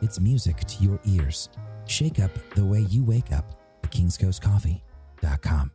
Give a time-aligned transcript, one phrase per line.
[0.00, 1.48] it's music to your ears.
[1.86, 3.44] Shake up the way you wake up
[3.82, 5.72] at kingscoastcoffee.com.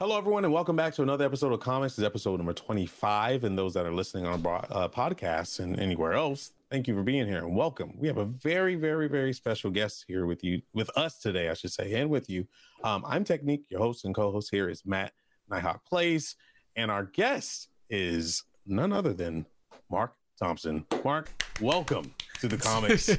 [0.00, 1.82] Hello, everyone, and welcome back to another episode of Commix.
[1.82, 3.44] This is episode number 25.
[3.44, 7.24] And those that are listening on uh, podcasts and anywhere else, thank you for being
[7.24, 7.92] here and welcome.
[7.96, 11.54] We have a very, very, very special guest here with you, with us today, I
[11.54, 12.48] should say, and with you.
[12.82, 15.12] Um, I'm Techniq, your host and co host here is Matt
[15.52, 16.34] NightHawkPlayz.
[16.74, 19.46] And our guest is none other than
[19.88, 20.84] Marc Thompson.
[21.04, 21.30] Marc,
[21.60, 23.18] welcome to the Commix.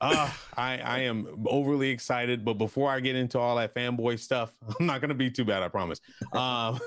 [0.00, 4.54] uh, I, I am overly excited, but before I get into all that fanboy stuff,
[4.80, 6.00] I'm not going to be too bad, I promise.
[6.32, 6.80] Um,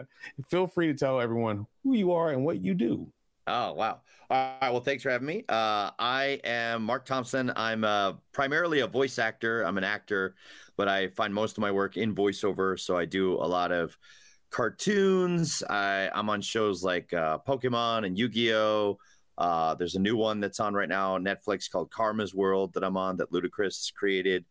[0.48, 3.08] feel free to tell everyone who you are and what you do.
[3.46, 4.00] Oh, wow.
[4.28, 4.70] All right.
[4.70, 5.44] Well, thanks for having me.
[5.48, 7.52] Uh, I am Marc Thompson.
[7.54, 9.62] I'm uh, primarily a voice actor.
[9.62, 10.34] I'm an actor,
[10.76, 12.78] but I find most of my work in voiceover.
[12.78, 13.96] So I do a lot of
[14.50, 15.62] cartoons.
[15.68, 18.98] I, I'm on shows like uh, Pokemon and Yu Gi Oh!
[19.38, 22.84] Uh, there's a new one that's on right now on Netflix called Karma's World that
[22.84, 24.44] I'm on that Ludacris created.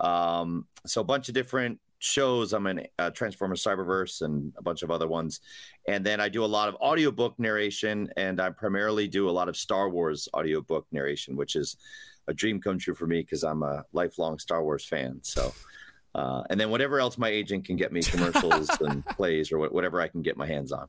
[0.00, 2.52] Um, so a bunch of different shows.
[2.52, 5.40] I'm in uh, Transformers Cyberverse and a bunch of other ones.
[5.86, 9.48] And then I do a lot of audiobook narration and I primarily do a lot
[9.48, 11.76] of Star Wars audiobook narration, which is
[12.26, 15.20] a dream come true for me because I'm a lifelong Star Wars fan.
[15.22, 15.52] So,
[16.14, 20.00] uh, and then whatever else my agent can get me commercials and plays or whatever
[20.00, 20.88] I can get my hands on.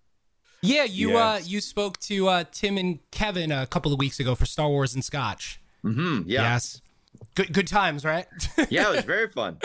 [0.62, 1.44] Yeah, you uh, yes.
[1.44, 4.70] uh you spoke to uh, Tim and Kevin a couple of weeks ago for Star
[4.70, 5.59] Wars and Scotch.
[5.84, 6.30] Mm-hmm.
[6.30, 6.42] Yeah.
[6.42, 6.81] Yes.
[7.36, 8.28] Good good times, right?
[8.70, 9.58] yeah, it was very fun.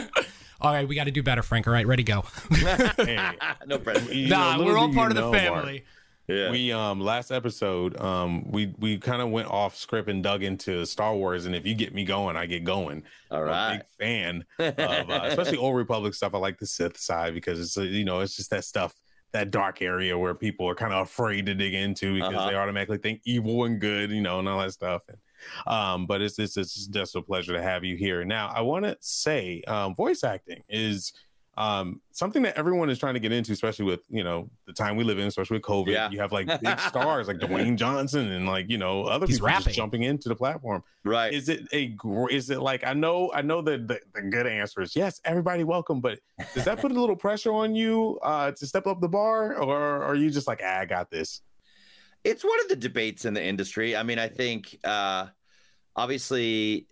[0.61, 1.67] All right, we got to do better, Frank.
[1.67, 2.25] All right, ready, go.
[2.51, 3.31] hey,
[3.67, 4.15] no pressure.
[4.15, 5.73] Nah, we're all part of the family.
[5.73, 5.83] Marc,
[6.29, 6.51] yeah.
[6.51, 10.85] We um last episode um we we kind of went off script and dug into
[10.87, 13.03] Star Wars, and if you get me going, I get going.
[13.31, 13.55] All right.
[13.55, 16.35] I'm a big fan of uh, especially Old Republic stuff.
[16.35, 18.95] I like the Sith side because it's uh, you know it's just that stuff
[19.37, 22.51] that dark area where people are kind of afraid to dig into because uh-huh.
[22.51, 25.03] they automatically think evil and good, you know, and all that stuff.
[25.09, 25.19] And,
[25.67, 28.25] um, but it's, it's, it's just a pleasure to have you here.
[28.25, 31.13] Now, I want to say, um, voice acting is
[31.59, 34.97] um, something that everyone is trying to get into, especially with you know the time
[34.97, 35.89] we live in, especially with COVID.
[35.89, 36.11] Yeah.
[36.11, 39.47] You have like big stars like Dwayne Johnson and like you know other He's people
[39.47, 39.65] rapping.
[39.65, 40.83] just jumping into the platform.
[41.05, 41.33] Right?
[41.33, 41.97] Is it a
[42.31, 45.65] is it like I know I know that the, the good answer is yes, everybody
[45.65, 46.19] welcome, but
[46.55, 50.03] does that put a little pressure on you uh, to step up the bar, or
[50.03, 51.41] are you just like ah, I got this?
[52.23, 53.97] It's one of the debates in the industry.
[53.97, 55.27] I mean, I think uh,
[55.95, 56.87] obviously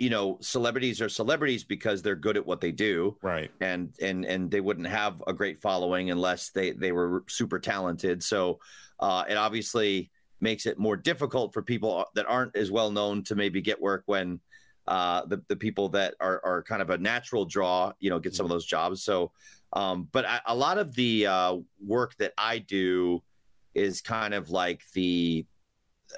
[0.00, 3.18] you know celebrities are celebrities because they're good at what they do.
[3.22, 3.50] Right.
[3.60, 8.22] And and and they wouldn't have a great following unless they they were super talented.
[8.22, 8.60] So
[8.98, 10.10] uh it obviously
[10.40, 14.02] makes it more difficult for people that aren't as well known to maybe get work
[14.06, 14.40] when
[14.88, 18.34] uh the, the people that are are kind of a natural draw you know get
[18.34, 19.04] some of those jobs.
[19.04, 19.32] So
[19.74, 21.56] um but I, a lot of the uh
[21.86, 23.22] work that i do
[23.74, 25.46] is kind of like the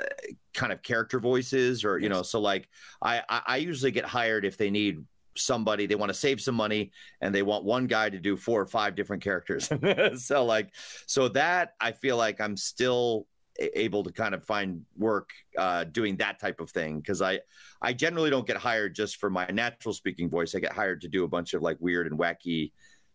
[0.00, 2.68] uh, kind of character voices or you know so like
[3.02, 5.04] I, I usually get hired if they need
[5.36, 8.60] somebody they want to save some money and they want one guy to do four
[8.60, 9.70] or five different characters.
[10.16, 10.74] So like
[11.06, 13.26] so that i feel like i'm still
[13.58, 17.38] able to kind of find work uh, doing that type of thing because i
[17.80, 20.54] i generally don't get hired just for my natural speaking voice.
[20.54, 22.72] I get hired to do a bunch of like weird and wacky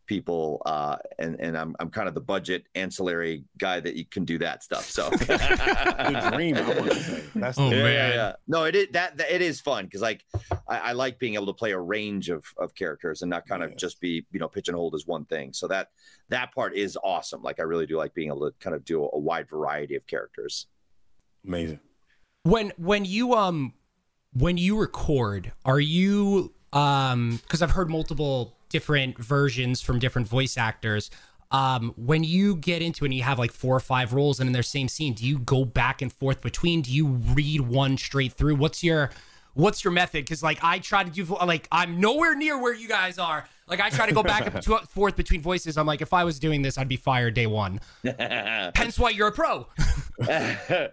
[0.07, 4.25] people uh, and and I'm I'm kind of the budget ancillary guy that you can
[4.25, 4.89] do that stuff.
[4.89, 6.55] So the dream.
[7.35, 7.93] That's oh, the, man.
[7.93, 8.33] Yeah, yeah.
[8.47, 10.23] No, it is that, that it is fun because like
[10.67, 13.61] I, I, like being able to play a range of of characters and not kind
[13.61, 15.53] of just be you know pitch and hold as one thing.
[15.53, 15.89] So that
[16.29, 17.43] that part is awesome.
[17.43, 19.95] Like I really do like being able to kind of do a, a wide variety
[19.95, 20.67] of characters.
[21.45, 21.79] Amazing.
[22.43, 23.73] When when you um
[24.33, 30.57] when you record, are you um because I've heard multiple different versions from different voice
[30.57, 31.09] actors.
[31.49, 34.47] Um, when you get into it and you have like four or five roles and
[34.47, 36.81] in their same scene, do you go back and forth between?
[36.81, 38.55] Do you read one straight through?
[38.55, 39.11] What's your
[39.53, 40.25] what's your method?
[40.25, 43.47] Because like I try to do like I'm nowhere near where you guys are.
[43.67, 45.77] Like I try to go back and forth between voices.
[45.77, 47.79] I'm like, if I was doing this, I'd be fired day one.
[48.03, 49.67] Hence why you're a pro.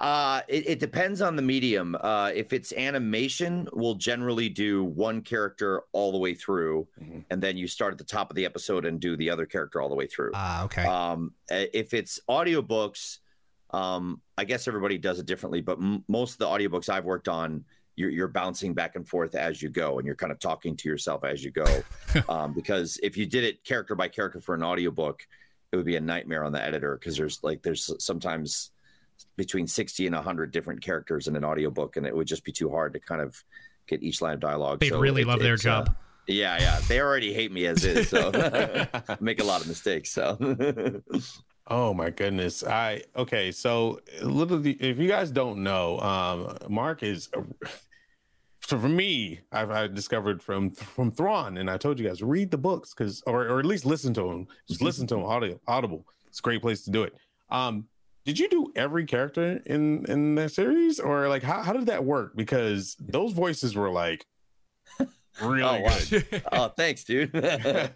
[0.00, 1.94] Uh, it, it, depends on the medium.
[2.00, 7.18] Uh, if it's animation, we'll generally do one character all the way through, mm-hmm.
[7.28, 9.78] and then you start at the top of the episode and do the other character
[9.78, 10.30] all the way through.
[10.34, 10.84] Ah, uh, okay.
[10.84, 13.18] Um, if it's audiobooks,
[13.72, 17.28] um, I guess everybody does it differently, but m- most of the audiobooks I've worked
[17.28, 17.64] on,
[17.94, 20.88] you're, you're bouncing back and forth as you go and you're kind of talking to
[20.88, 21.82] yourself as you go
[22.30, 25.26] um, because if you did it character by character for an audiobook
[25.70, 28.70] it would be a nightmare on the editor because there's like there's sometimes
[29.36, 32.70] between 60 and 100 different characters in an audiobook and it would just be too
[32.70, 33.42] hard to kind of
[33.86, 35.96] get each line of dialogue They So really it- love their it's, uh, job.
[36.26, 38.30] yeah yeah they already hate me as is so
[39.20, 40.36] make a lot of mistakes so
[41.72, 42.64] Oh my goodness.
[42.64, 47.28] I okay, so literally if you guys don't know, um Marc is
[48.66, 52.50] so for me, I've I discovered from from Thrawn, and I told you guys read
[52.50, 54.48] the books because or or at least listen to them.
[54.68, 56.04] Just listen to them audio audible.
[56.28, 57.14] It's a great place to do it.
[57.50, 57.86] Um
[58.24, 62.04] did you do every character in in that series or like how, how did that
[62.04, 62.36] work?
[62.36, 64.24] Because those voices were like
[65.42, 66.42] really Oh, good.
[66.52, 67.34] oh, thanks, dude.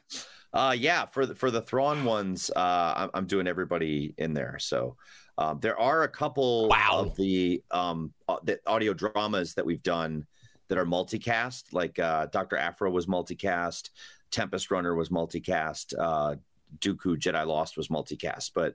[0.53, 4.59] uh, yeah, for the for the Thrawn ones, uh, I'm, I'm doing everybody in there.
[4.59, 4.97] So
[5.37, 7.01] um, there are a couple Wow.
[7.07, 10.27] of the um uh, the audio dramas that we've done
[10.69, 11.73] that are multicast.
[11.73, 13.91] Like uh, Doctor Aphra was multicast,
[14.31, 16.37] Tempest Runner was multicast, uh,
[16.79, 18.75] Dooku Jedi Lost was multicast, but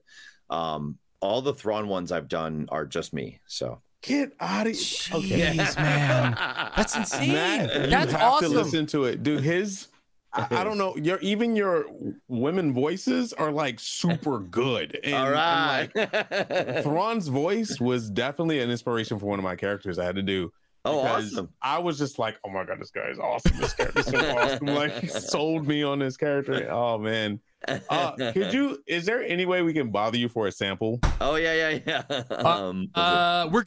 [0.50, 3.40] um, all the Thrawn ones I've done are just me.
[3.46, 6.32] So Get out of here, Jeez, man.
[6.78, 7.34] That's insane.
[7.34, 8.52] Matt, you That's have awesome.
[8.52, 9.44] to listen to it, dude.
[9.44, 9.90] His,
[10.32, 11.86] I, I don't know, your even your
[12.30, 14.98] women voices are like super good.
[15.04, 20.00] And all I'm like, Thrawn's voice was definitely an inspiration for one of my characters
[20.00, 20.54] I had to do.
[20.86, 21.50] oh, awesome.
[21.62, 23.58] I was just like, oh my god, this guy is awesome.
[23.58, 24.68] This character is so awesome.
[24.68, 26.70] Like, he sold me on this character.
[26.72, 27.42] Oh man.
[27.68, 28.82] Uh, could you?
[28.88, 31.00] Is there any way we can bother you for a sample?
[31.20, 32.24] Oh yeah, yeah, yeah.
[32.36, 33.66] um, Uh, we're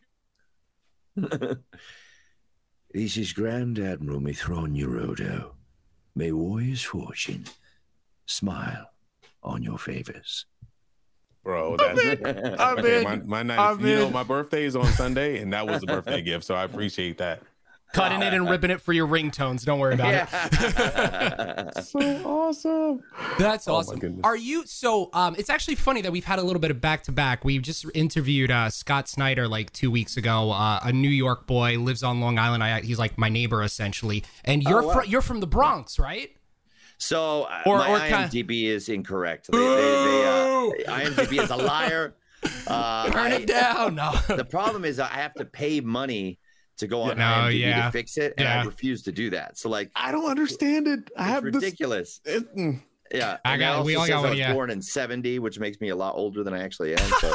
[2.95, 5.53] This is Grand Admiral Mitth'raw'nuruodo.
[6.15, 7.45] May warrior's fortune
[8.27, 8.91] smile
[9.43, 10.45] on your favors.
[11.43, 12.01] Bro, that's
[12.61, 12.99] I'm okay.
[12.99, 13.05] in.
[13.05, 15.87] My, my nice, I'm you know, my birthday is on Sunday, and that was a
[15.87, 17.43] birthday gift, so I appreciate that.
[17.93, 19.65] Cutting it and ripping it for your ringtones.
[19.65, 20.29] Don't worry about it.
[21.83, 23.03] So awesome.
[23.39, 23.99] That's Oh awesome.
[23.99, 24.21] goodness.
[24.25, 25.11] Are you so?
[25.13, 27.45] Um, it's actually funny that we've had a little bit of back to back.
[27.45, 30.51] We've just interviewed uh, Scott Snyder like two weeks ago.
[30.53, 32.63] Uh, a New York boy lives on Long Island.
[32.63, 34.25] I, he's like my neighbor essentially.
[34.45, 34.95] And you're Oh, wow.
[35.01, 36.31] fr- you're from the Bronx, right?
[36.99, 39.49] so uh, Or- my or kinda- IMDb is incorrect.
[39.51, 40.25] They, they, they,
[40.87, 42.15] uh, IMDb is a liar.
[42.67, 43.95] Uh, Turn I- it down.
[43.97, 44.13] No.
[44.29, 46.39] the problem is I have to pay money
[46.83, 47.87] to go on No, IMDb yeah.
[47.87, 48.61] to fix it, and Yeah.
[48.61, 49.57] I refuse to do that.
[49.59, 51.11] So like, I don't understand it.
[51.17, 51.55] I have this.
[51.55, 52.21] ridiculous.
[52.25, 52.81] It, mm.
[53.15, 54.53] Yeah, I got- we all got I one, was yeah.
[54.55, 57.11] born in '70, which makes me a lot older than I actually am.
[57.21, 57.35] So,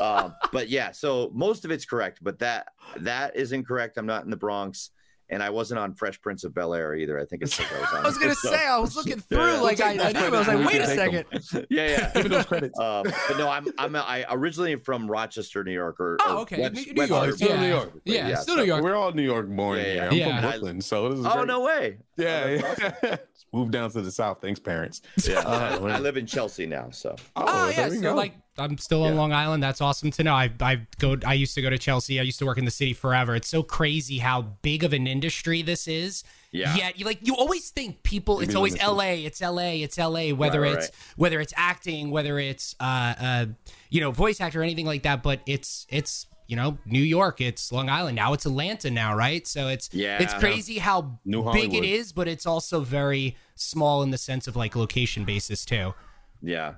[0.00, 2.68] um, but yeah, so most of it's correct, but that
[2.98, 3.98] that is incorrect.
[3.98, 4.90] I'm not in the Bronx,
[5.30, 7.18] and I wasn't on Fresh Prince of Bel Air either.
[7.18, 8.04] I think it's I was on.
[8.04, 9.60] I was gonna so- say I was looking through Yeah.
[9.60, 10.18] like I, I knew.
[10.20, 11.24] I was like, wait a second.
[11.30, 12.12] take yeah, yeah.
[12.14, 12.78] Give me those credits.
[12.78, 16.60] Uh, but no, I'm I'm I originally from Rochester, New York, or Oh, okay.
[16.60, 17.34] Webs- New- New Webster, York.
[17.36, 17.60] still yeah.
[17.60, 17.92] New York.
[18.04, 18.82] Yeah, Yeah, still so- New York.
[18.82, 19.94] We're all New York born Yeah, here.
[19.96, 20.06] yeah.
[20.08, 20.40] I'm Yeah.
[20.40, 21.46] from Brooklyn, so this is Oh great.
[21.46, 21.98] no way!
[22.16, 23.16] Yeah, Oh, that's yeah.
[23.32, 24.40] Just Moved down to the south.
[24.40, 25.00] Thanks, parents.
[25.24, 28.14] Yeah, Oh, I live in Chelsea now, so Oh, yeah, so go.
[28.14, 29.18] like I'm still on Yeah.
[29.20, 29.62] Long Island.
[29.62, 30.32] That's awesome to know.
[30.34, 31.16] I I go.
[31.26, 32.20] I used to go to Chelsea.
[32.20, 33.34] I used to work in the city forever.
[33.34, 36.22] It's so crazy how big of an industry this is.
[36.52, 36.74] Yeah.
[36.76, 38.38] Yet you like you always think people.
[38.40, 39.24] It's always L.A.
[39.24, 39.82] It's L.A.
[39.82, 40.32] It's L.A.
[40.32, 43.46] Whether Right, right, it's whether it's acting, whether it's uh uh
[43.90, 45.24] you know voice actor or anything like that.
[45.24, 47.40] But it's it's you know New York.
[47.40, 48.32] It's Long Island now.
[48.32, 49.46] It's Atlanta now, right?
[49.46, 50.22] So it's Yeah.
[50.22, 54.46] It's crazy how New big it is, but it's also very small in the sense
[54.48, 55.94] of like location basis too.
[56.42, 56.74] yeah.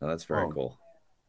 [0.00, 0.50] No, that's very Oh.
[0.52, 0.78] cool.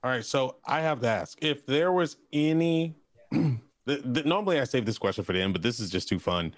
[0.03, 2.95] All right, so I have to ask if there was any.
[3.31, 6.19] the, the, normally, I save this question for the end, but this is just too
[6.19, 6.53] fun.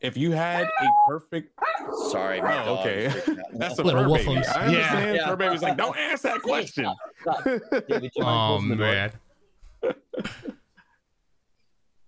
[0.00, 1.58] If you had a perfect,
[2.10, 3.44] Sorry, my oh, okay, is freaking out.
[3.54, 4.24] that's a Little fur baby.
[4.30, 4.56] wolfums.
[4.56, 4.66] I Yeah.
[4.68, 5.16] understand.
[5.16, 5.26] Yeah.
[5.28, 6.86] Fur baby's like, don't ask that question.
[7.44, 7.62] David,
[8.16, 8.86] you Oh closing the door?
[8.86, 9.12] man.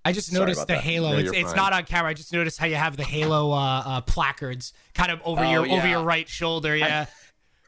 [0.05, 0.83] I just Sorry noticed the that.
[0.85, 1.13] halo.
[1.13, 2.11] No, it's it's not on camera.
[2.11, 5.51] I just noticed how you have the halo uh, uh, placards kind of over Oh,
[5.51, 6.77] your over your right shoulder.
[6.77, 7.07] Yeah.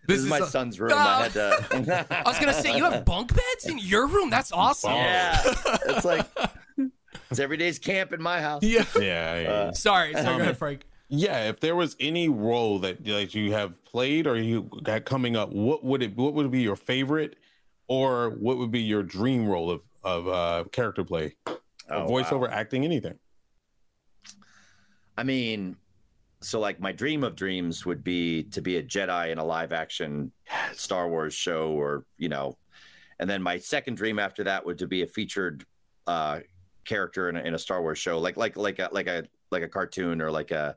[0.06, 0.92] This, is, my a- son's room.
[0.94, 0.96] Oh.
[0.96, 2.06] I had to.
[2.24, 4.30] I was gonna say you have bunk beds in your room.
[4.30, 4.92] That's awesome.
[4.92, 5.40] yeah,
[5.86, 6.26] it's like
[7.30, 8.62] it's every day's camp in my house.
[8.62, 8.84] Yeah.
[8.96, 9.48] Yeah, yeah.
[9.48, 10.12] Uh, Sorry.
[10.12, 10.24] Sorry.
[10.24, 10.86] Go Um, ahead, Frank.
[11.08, 11.48] yeah.
[11.48, 15.50] If there was any role that like you have played or you got coming up,
[15.50, 16.16] what would it?
[16.16, 17.36] What would be your favorite,
[17.88, 22.48] or what would be your dream role of of uh, character play, Oh, voiceover, wow.
[22.52, 23.18] acting, anything?
[25.16, 25.76] I mean,
[26.40, 29.72] so like my dream of dreams would be to be a Jedi in a live
[29.72, 30.32] action
[30.74, 32.56] Star Wars show, or you know,
[33.18, 35.64] and then my second dream after that would to be a featured
[36.06, 36.40] uh,
[36.84, 39.62] character in a, in a Star Wars show, like like like a like a like
[39.62, 40.76] a cartoon or like a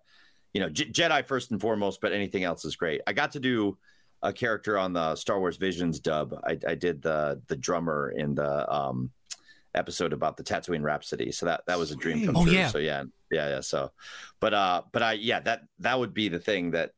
[0.54, 3.02] you know J- Jedi first and foremost, but anything else is great.
[3.06, 3.78] I got to do
[4.24, 6.34] a character on the Star Wars Visions dub.
[6.46, 9.12] I, I did the the drummer in the um
[9.76, 11.32] episode about the Tatooine Rhapsody.
[11.32, 12.54] So that that was a dream come Oh, true.
[12.54, 12.68] yeah.
[12.68, 13.60] So yeah, yeah, yeah.
[13.62, 13.92] So,
[14.40, 16.92] but uh, but I yeah that that would be the thing that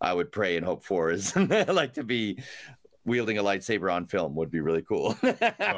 [0.00, 1.34] I would pray and hope for is
[1.68, 2.42] like to be
[3.04, 5.16] wielding a lightsaber on film would be really cool.
[5.22, 5.32] Well,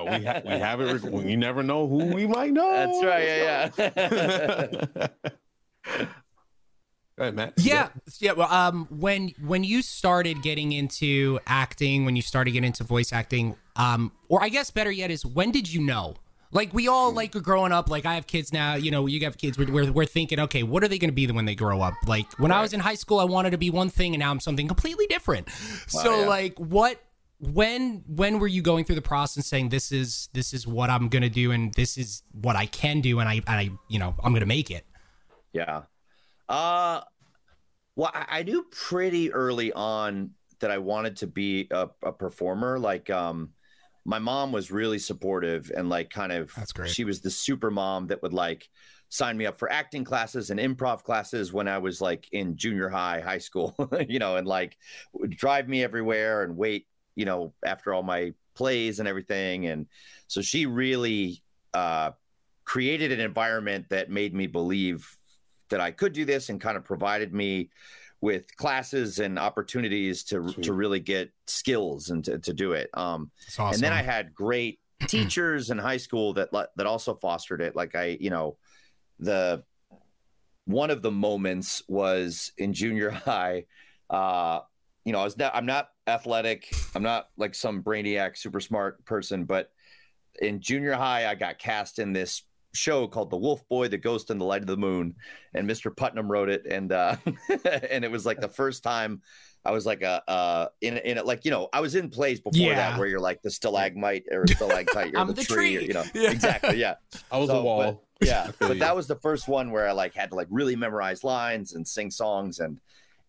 [0.06, 1.02] we, ha- we have it.
[1.02, 2.70] Rec- you never know who we might know.
[2.72, 3.26] That's right.
[3.26, 5.06] Yeah, yeah.
[7.18, 7.52] Go ahead, Matt.
[7.58, 7.88] Yeah,
[8.20, 8.32] yeah.
[8.32, 13.12] Well, um, when when you started getting into acting, when you started getting into voice
[13.12, 16.14] acting, um, or I guess better yet is when did you know?
[16.52, 17.88] Like we all like growing up.
[17.88, 18.74] Like I have kids now.
[18.74, 19.58] You know, you have kids.
[19.58, 21.94] We're we're, we're thinking, okay, what are they going to be when they grow up?
[22.06, 24.30] Like when I was in high school, I wanted to be one thing, and now
[24.30, 25.50] I'm something completely different.
[25.88, 26.28] so yeah.
[26.28, 27.02] like, what?
[27.40, 31.08] When when were you going through the process saying this is this is what I'm
[31.08, 34.14] gonna do and this is what I can do and I and I you know
[34.22, 34.86] I'm gonna make it.
[35.52, 35.82] Yeah.
[36.48, 37.00] Uh
[37.96, 40.30] well, I, I knew pretty early on
[40.60, 42.78] that I wanted to be a, a performer.
[42.78, 43.50] Like, um,
[44.04, 46.90] my mom was really supportive and like kind of That's great.
[46.90, 48.68] She was the super mom that would like
[49.08, 52.88] sign me up for acting classes and improv classes when I was like in junior
[52.88, 53.76] high, high school,
[54.08, 54.76] you know, and like
[55.12, 59.66] would drive me everywhere and wait, you know, after all my plays and everything.
[59.66, 59.86] And
[60.26, 61.42] so she really
[61.74, 62.12] uh
[62.64, 65.16] created an environment that made me believe
[65.68, 67.70] that I could do this and kind of provided me
[68.22, 70.64] with classes and opportunities to Sweet.
[70.64, 72.88] to really get skills and to, to do it.
[72.94, 73.74] Um, awesome.
[73.74, 77.76] and then I had great teachers in high school that that also fostered it.
[77.76, 78.56] Like I, you know,
[79.18, 79.64] the
[80.64, 83.66] one of the moments was in junior high.
[84.08, 84.60] Uh,
[85.04, 86.72] you know, I was not, I'm not athletic.
[86.94, 89.72] I'm not like some brainiac, super smart person, but
[90.40, 92.42] in junior high, I got cast in this
[92.74, 95.14] show called The Wolf Boy, The Ghost and the Light of the Moon,
[95.54, 95.94] and Mr.
[95.94, 97.16] Putnam wrote it, and uh,
[97.90, 99.20] and it was like the first time
[99.64, 102.40] I was like a uh in in it like you know I was in plays
[102.40, 102.74] before Yeah.
[102.74, 105.86] that where you're like the stalagmite or stalactite, you're I'm the, the tree, tree.
[105.86, 106.30] you know Yeah.
[106.30, 106.94] exactly, yeah.
[107.30, 107.82] I was So, a wall.
[108.20, 110.76] but- yeah, but that was the first one where I like had to like really
[110.76, 112.78] memorize lines and sing songs and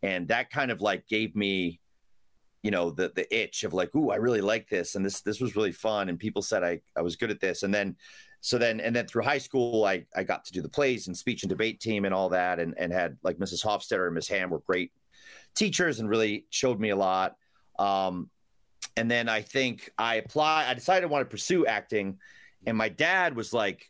[0.03, 1.79] and that kind of like gave me
[2.61, 5.39] you know the the itch of like ooh I really like this and this this
[5.41, 7.95] was really fun and people said I I was good at this and then
[8.45, 11.17] so then and then through high school I I got to do the plays and
[11.17, 13.65] speech and debate team and all that and and had like Mrs.
[13.65, 14.91] Hofstetter and Miss Ham were great
[15.55, 17.37] teachers and really showed me a lot
[17.79, 18.29] um
[18.97, 22.17] and then I think I applied I decided I wanted to pursue acting
[22.67, 23.89] and my dad was like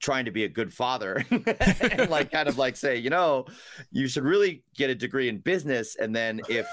[0.00, 3.46] trying to be a good father and like kind of like say you know
[3.90, 6.66] you should really get a degree in business and then if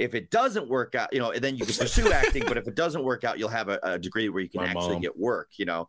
[0.00, 2.66] if it doesn't work out you know and then you can pursue acting but if
[2.66, 5.02] it doesn't work out you'll have a, a degree where you can My actually mom.
[5.02, 5.88] get work you know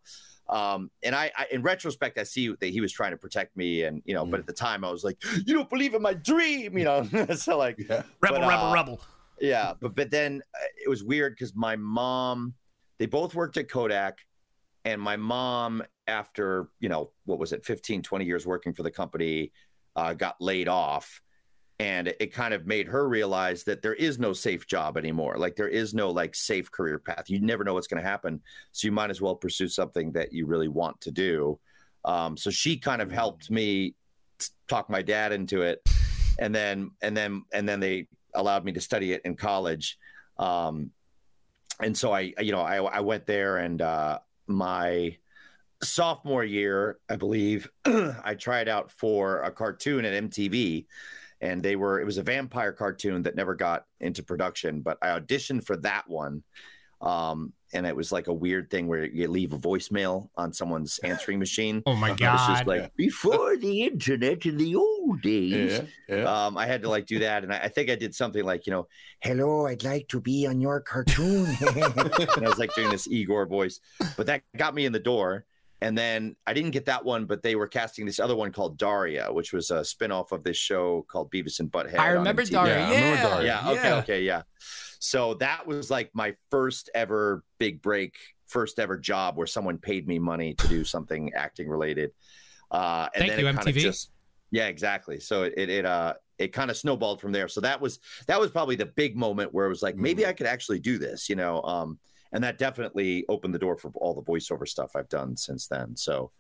[0.50, 3.84] um and I, I in retrospect i see that he was trying to protect me
[3.84, 6.14] and you know but at the time i was like you don't believe in my
[6.14, 7.04] dream you know
[7.36, 8.04] so like Yeah.
[8.22, 9.02] rebel, but, rebel, uh, rebel.
[9.40, 12.54] yeah but but then uh, it was weird because my mom
[13.00, 14.20] they both worked at kodak
[14.84, 18.92] and my mom after you know what was it 15 20 years working for the
[18.92, 19.52] company
[19.96, 21.22] uh, got laid off
[21.80, 25.38] and it kind of made her realize that there is no safe job anymore.
[25.38, 27.30] Like there is no like safe career path.
[27.30, 28.42] You never know what's going to happen
[28.72, 31.60] so you might as well pursue something that you really want to do.
[32.06, 33.96] Um, so she kind of helped me
[34.68, 35.82] talk my dad into it
[36.40, 39.98] and then and then and then they allowed me to study it in college.
[40.38, 40.92] Um,
[41.82, 45.18] and so i you know i, I went there and uh, my
[45.84, 50.86] sophomore year i believe i tried out for a cartoon at mtv
[51.42, 55.08] and they were it was a vampire cartoon that never got into production but i
[55.08, 56.44] auditioned for that one
[57.02, 60.98] um, and it was like a weird thing where you leave a voicemail on someone's
[61.04, 62.68] answering machine Oh my It was just god.
[62.68, 66.16] like before the internet in the old days Yeah.
[66.16, 66.46] Yeah.
[66.46, 68.66] um, I had to like do that, and I, I think I did something like,
[68.66, 68.88] you know,
[69.20, 73.46] "Hello, I'd like to be on your cartoon," and I was like doing this Igor
[73.46, 73.80] voice,
[74.16, 75.46] but that got me in the door.
[75.82, 78.78] And then I didn't get that one, but they were casting this other one called
[78.78, 82.00] Daria, which was a spinoff of this show called Beavis and Butthead.
[82.00, 82.80] I remember Daria.
[82.80, 83.46] Yeah, I Yeah, remember Daria.
[83.46, 83.72] Yeah.
[83.72, 83.92] Okay.
[83.94, 84.22] Okay.
[84.24, 84.44] Yeah.
[85.00, 88.16] So that was like my first ever big break,
[88.48, 92.12] first ever job where someone paid me money to do something acting related.
[92.72, 93.80] Uh, and Thank then you, it kind of MTV.
[93.80, 94.12] just,
[94.52, 95.20] yeah, exactly.
[95.20, 97.48] So it, it, it uh, it kind of snowballed from there.
[97.48, 100.34] So that was, that was probably the big moment where it was like, maybe I
[100.34, 101.62] could actually do this, you know?
[101.62, 102.00] Um,
[102.32, 105.96] and that definitely opened the door for all the voiceover stuff I've done since then.
[105.96, 106.32] So,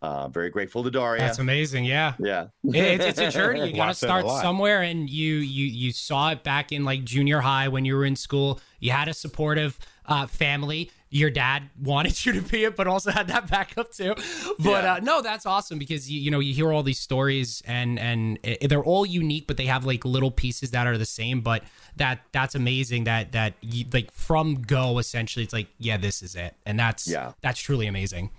[0.00, 1.20] uh, very grateful to Daria.
[1.20, 1.84] That's amazing.
[1.84, 2.14] Yeah.
[2.20, 2.46] yeah.
[2.64, 3.60] It- it's, it's a journey.
[3.70, 6.84] You gotta Watch that a start somewhere, and you you you saw it back in
[6.84, 8.60] like junior high when you were in school.
[8.78, 9.76] You had a supportive
[10.06, 10.90] uh, family.
[11.10, 14.14] Your dad wanted you to be it, but also had that backup too.
[14.58, 14.94] But Yeah.
[14.94, 18.38] uh, no, that's awesome because you you know you hear all these stories and and
[18.42, 21.40] it, they're all unique, but they have like little pieces that are the same.
[21.40, 21.62] But
[21.96, 26.34] that that's amazing that that you, like from go essentially, it's like yeah, this is
[26.36, 27.32] it, and that's Yeah.
[27.42, 28.30] that's truly amazing.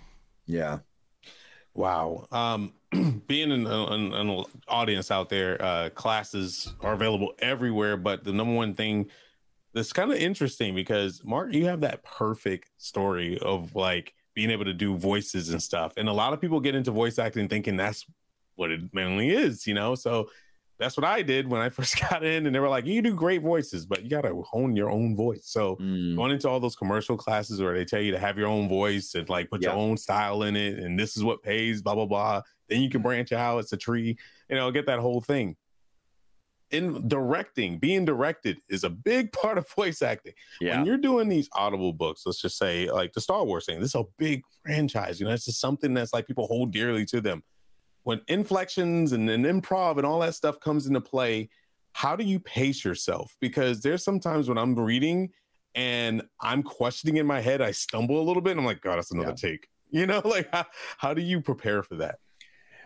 [0.46, 0.80] Yeah.
[1.76, 2.28] Wow.
[2.32, 2.74] Um,
[3.28, 7.96] being in an audience out there, uh, classes are available everywhere.
[7.98, 9.10] But the number one thing
[9.74, 14.66] that's kind of interesting because Marc, you have that perfect story of like being able
[14.66, 15.94] to do voices and stuff.
[15.98, 18.06] And a lot of people get into voice acting thinking that's
[18.56, 19.96] what it mainly is, you know?
[19.96, 20.30] So
[20.80, 23.14] that's what I did when I first got in, and they were like, "You do
[23.14, 26.16] great voices, but you got to hone your own voice." So mm.
[26.16, 29.14] going into all those commercial classes where they tell you to have your own voice
[29.14, 29.74] and like put yep.
[29.74, 32.42] your own style in it, and this is what pays, blah blah blah.
[32.70, 33.60] Then you can branch out.
[33.60, 34.18] It's a tree,
[34.50, 35.58] you know, get that whole thing.
[36.72, 40.34] In directing, being directed is a big part of voice acting.
[40.62, 40.78] Yeah.
[40.78, 43.90] When you're doing these audible books, let's just say like the Star Wars thing, this
[43.90, 45.20] is a big franchise.
[45.20, 47.44] You know, it's just something that's like people hold dearly to them
[48.04, 51.50] when inflections and, and improv and all that stuff comes into play,
[51.94, 53.36] how do you pace yourself?
[53.40, 55.32] Because there's sometimes when I'm reading
[55.76, 58.52] and I'm questioning in my head, I stumble a little bit.
[58.52, 59.50] And I'm like, God, that's another yeah.
[59.50, 59.68] take.
[59.92, 60.68] You know, like how,
[61.00, 62.20] how do you prepare for that?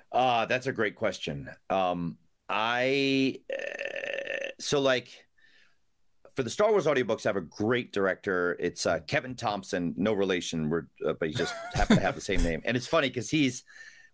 [0.10, 1.50] Uh, that's a great question.
[1.70, 2.18] Um,
[2.53, 5.10] I uh, so like
[6.36, 8.55] for the Star Wars audiobooks, I have a great director.
[8.60, 12.22] It's uh, Kevin Thompson, no relation, we're, uh, but he just happen to have the
[12.22, 12.62] same name.
[12.63, 13.63] And it's funny because he's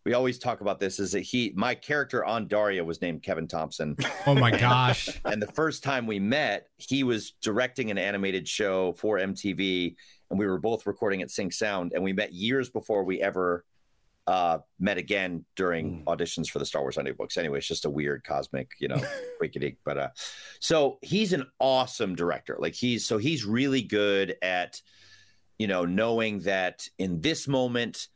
[0.05, 3.48] we always talk about this is that he my character on Daria was named Kevin
[3.48, 3.98] Thompson.
[4.25, 5.10] Oh my gosh.
[5.25, 9.96] and the first time we met, he was directing an animated show for MTV
[10.29, 13.65] and we were both recording at Sync Sound and we met years before we ever
[14.29, 16.03] uh, met again during mm.
[16.03, 17.36] auditions for the Star Wars Sunday books.
[17.36, 19.01] Anyway, it's just a weird cosmic, you know,
[19.41, 19.77] wickedy.
[19.83, 20.09] But uh,
[20.59, 22.55] so he's an awesome director.
[22.59, 24.79] Like he's so he's really good at,
[25.57, 28.07] you know, knowing that in this moment,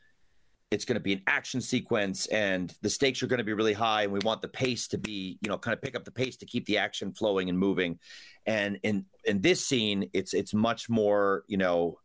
[0.70, 3.74] it's going to be an action sequence and the stakes are going to be really
[3.74, 6.10] high and we want the pace to be you know kind of pick up the
[6.10, 8.00] pace to keep the action flowing and moving
[8.48, 12.00] and in in this scene it's it's much more you know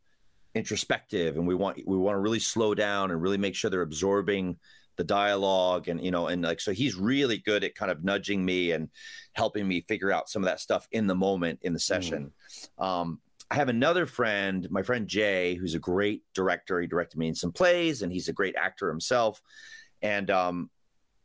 [0.58, 3.82] introspective and we want we want to really slow down and really make sure they're
[3.82, 4.56] absorbing
[4.96, 8.44] the dialogue and you know and like so he's really good at kind of nudging
[8.44, 8.88] me and
[9.32, 12.32] helping me figure out some of that stuff in the moment in the session
[12.80, 12.84] mm.
[12.84, 16.80] um I have another friend, my friend Jay, who's a great director.
[16.80, 19.40] He directed me in some plays, and he's a great actor himself.
[20.02, 20.70] And um,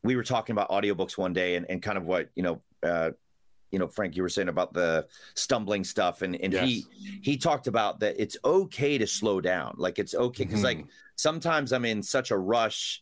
[0.04, 3.12] we were talking about audiobooks one day, and, and kind of what you know, uh,
[3.74, 6.64] you know, Frank, you were saying about the stumbling stuff, and and yes.
[6.64, 6.86] he
[7.24, 10.82] he talked about that it's okay to slow down, like it's okay because mm-hmm.
[10.82, 13.02] like sometimes I'm in such a rush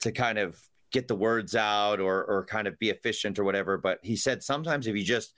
[0.00, 0.58] to kind of
[0.90, 3.76] get the words out or or kind of be efficient or whatever.
[3.76, 5.34] But he said sometimes if you just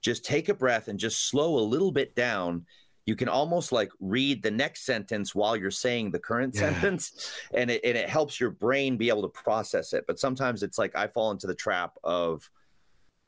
[0.00, 2.64] just take a breath and just slow a little bit down
[3.06, 6.72] you can almost like read the next sentence while you're saying the current yeah.
[6.72, 10.62] sentence and it, and it helps your brain be able to process it but sometimes
[10.62, 12.48] it's like i fall into the trap of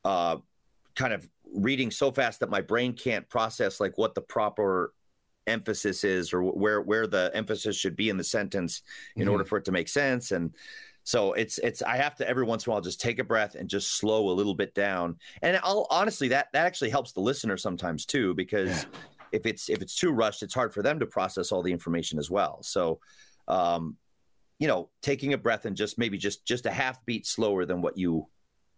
[0.04, 0.36] uh
[0.94, 4.94] kind of reading so fast that my brain can't process like what the proper
[5.46, 8.82] emphasis is or where where the emphasis should be in the sentence
[9.16, 9.32] in mm-hmm.
[9.32, 10.52] order for it to make sense and
[11.04, 13.54] so it's it's I have to every once in a while just take a breath
[13.54, 15.16] and just slow a little bit down.
[15.42, 18.98] And I'll honestly that that actually helps the listener sometimes too because yeah.
[19.32, 22.18] if it's if it's too rushed, it's hard for them to process all the information
[22.18, 22.62] as well.
[22.62, 23.00] So
[23.48, 23.96] um
[24.58, 27.82] you know, taking a breath and just maybe just just a half beat slower than
[27.82, 28.28] what you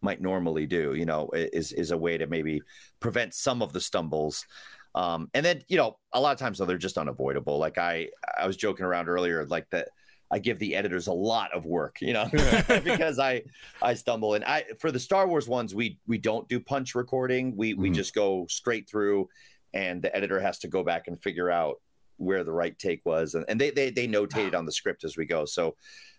[0.05, 2.62] might normally do, you know, is is a way to maybe
[3.01, 4.47] prevent some of the stumbles.
[4.95, 7.59] Um, and then, you know, a lot of times though they're just unavoidable.
[7.59, 9.88] Like I I was joking around earlier, like that
[10.31, 12.29] I give the editors a lot of work, you know,
[12.85, 13.43] because I
[13.83, 17.57] I stumble and I for the Star Wars ones we we don't do punch recording.
[17.57, 17.83] We mm-hmm.
[17.83, 19.29] we just go straight through,
[19.73, 21.81] and the editor has to go back and figure out
[22.19, 25.03] where the right take was, and, and they they they notate it on the script
[25.03, 25.45] as we go.
[25.45, 25.77] So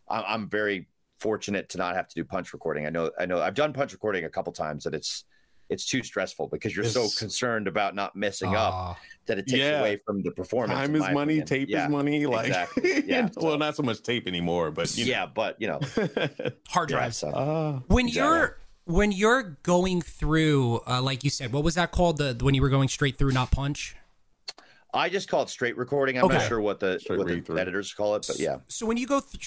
[0.07, 0.87] I'm very
[1.19, 2.85] fortunate to not have to do punch recording.
[2.85, 5.25] I know I know I've done punch recording a couple times, and it's
[5.69, 9.47] it's too stressful because you're it's, so concerned about not messing uh, up that it
[9.47, 9.79] takes yeah.
[9.79, 10.79] away from the performance.
[10.79, 11.45] Time is money, opinion.
[11.47, 12.25] tape yeah, is money.
[12.25, 13.03] Like, exactly.
[13.07, 13.43] yeah, so.
[13.43, 15.31] well, not so much tape anymore, but yeah, know.
[15.33, 15.79] but you know,
[16.67, 17.15] hard drive.
[17.15, 17.29] So.
[17.29, 18.37] Uh, when exactly.
[18.37, 22.17] you're when you're going through, uh, like you said, what was that called?
[22.17, 23.95] The when you were going straight through, not punch.
[24.93, 26.17] I just call it straight recording.
[26.17, 26.37] I'm okay.
[26.37, 27.57] not sure what the straight what the through.
[27.57, 28.57] editors call it, but yeah.
[28.67, 29.43] So when you go th-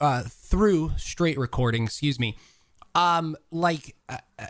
[0.00, 2.36] uh, through straight recording, excuse me,
[2.94, 4.46] um, like uh, uh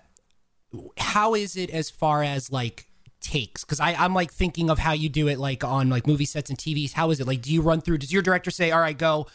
[0.98, 2.86] how is it as far as like
[3.20, 3.64] takes?
[3.64, 6.58] Because i'm like thinking of how you do it like on like movie sets and
[6.58, 7.26] tvs how is it?
[7.26, 9.26] Like do you run through does your director say all right go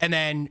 [0.00, 0.48] and then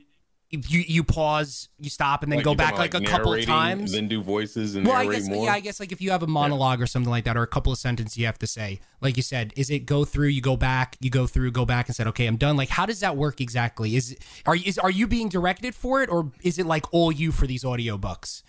[0.49, 3.45] you you pause, you stop, and then like go back like, like, a couple of
[3.45, 3.91] times.
[3.91, 5.45] Then do voices and well, I guess more.
[5.45, 6.83] yeah, I guess like if you have a monologue yeah.
[6.83, 9.23] or something like that, or a couple of sentences you have to say, like you
[9.23, 12.07] said, is it go through, you go back, you go through, go back, and said,
[12.07, 12.55] okay, I'm done.
[12.55, 13.97] Like, how does that work exactly?
[13.97, 17.33] Is are is are you being directed for it, or is it like all you
[17.33, 18.43] for these audiobooks?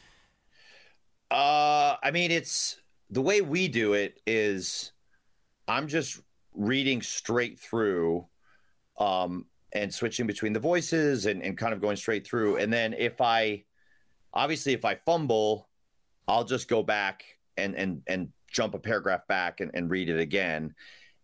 [1.33, 2.77] Uh, I mean, it's
[3.11, 4.93] the way we do it is
[5.67, 6.21] I'm just
[6.55, 8.27] reading straight through.
[8.99, 12.57] Um, and switching between the voices and, and kind of going straight through.
[12.57, 13.65] And then if I
[14.33, 15.69] obviously if I fumble,
[16.27, 17.25] I'll just go back
[17.57, 20.75] and and and jump a paragraph back and, and read it again.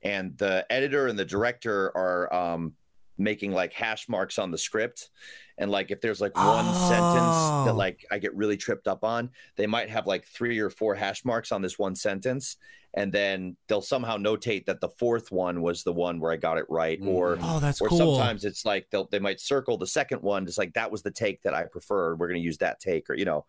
[0.03, 2.75] And the editor and the director are um,
[3.17, 5.09] making like hash marks on the script.
[5.57, 6.89] And like if there's like one Oh.
[6.89, 10.69] sentence that like I get really tripped up on, they might have like three or
[10.69, 12.57] four hash marks on this one sentence.
[12.97, 16.59] And then they'll somehow notate that the fourth one was the one where I got
[16.59, 17.01] it right.
[17.05, 17.99] Or Oh, that's or cool.
[17.99, 21.11] sometimes it's like they'll they might circle the second one just like that was the
[21.11, 23.45] take that i preferred we're going to use that take or you know.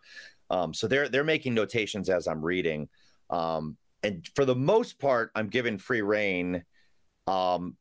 [0.49, 2.89] Um, so they're they're making notations as i'm reading.
[3.29, 6.63] Um, and for the most part i'm given free reign
[7.27, 7.75] um,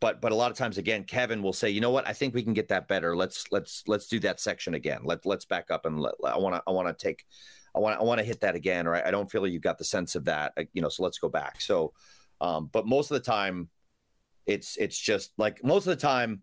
[0.00, 2.06] but but a lot of times again kevin will say you know what?
[2.08, 3.16] I think we can get that better.
[3.16, 5.00] Let's let's let's do that section again.
[5.02, 7.24] Let, let's back up and let, i want to i want to take
[7.74, 9.60] i want i want to hit that again or I, I don't feel like you
[9.60, 11.92] got the sense of that uh, you know so let's go back so
[12.40, 13.68] um, but most of the time
[14.46, 16.42] it's it's just like most of the time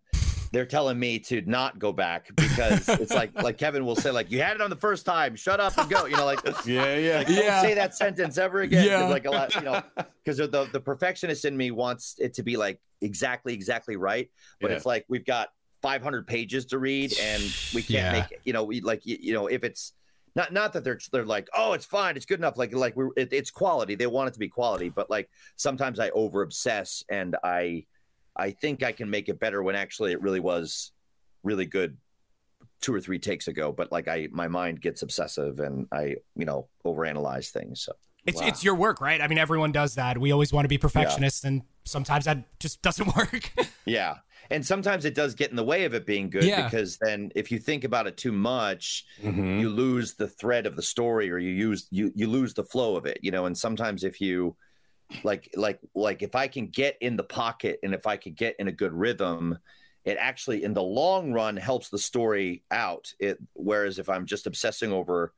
[0.54, 4.32] they're telling me to not go back because it's like like Kevin will say like
[4.32, 6.96] you had it on the first time shut up and go you know like Yeah,
[6.96, 7.18] yeah.
[7.18, 8.86] like, don't say that sentence ever again.
[8.86, 9.06] Yeah.
[9.08, 9.82] like a lot you know
[10.24, 14.30] because the the perfectionist in me wants it to be like exactly exactly right
[14.62, 14.78] but Yeah.
[14.78, 15.50] it's like we've got
[15.82, 18.12] 500 pages to read and we can't Yeah.
[18.14, 19.94] make it you know we like you, you know if it's
[20.38, 23.10] not not that they're they're like oh it's fine it's good enough like like we're
[23.18, 27.04] it, it's quality they want it to be quality but like sometimes I over obsess
[27.10, 27.86] and I
[28.36, 30.92] I think I can make it better when actually it really was
[31.44, 31.98] really good
[32.82, 36.46] two or three takes ago but like I my mind gets obsessive and I you
[36.46, 37.94] know overanalyze things so
[38.28, 38.48] It's Wow.
[38.48, 39.22] it's your work, right?
[39.22, 40.18] I mean, everyone does that.
[40.18, 43.52] We always want to be perfectionists, and sometimes that just doesn't work.
[43.86, 44.18] Yeah.
[44.50, 46.66] And sometimes it does get in the way of it being good Yeah.
[46.66, 49.60] because then if you think about it too much, Mhm.
[49.62, 52.96] you lose the thread of the story or you use you you lose the flow
[52.98, 54.56] of it, you know, and sometimes if you
[55.24, 58.56] like like like if I can get in the pocket and if I could get
[58.60, 59.58] in a good rhythm,
[60.04, 63.14] it actually in the long run helps the story out.
[63.20, 65.34] It whereas if I'm just obsessing over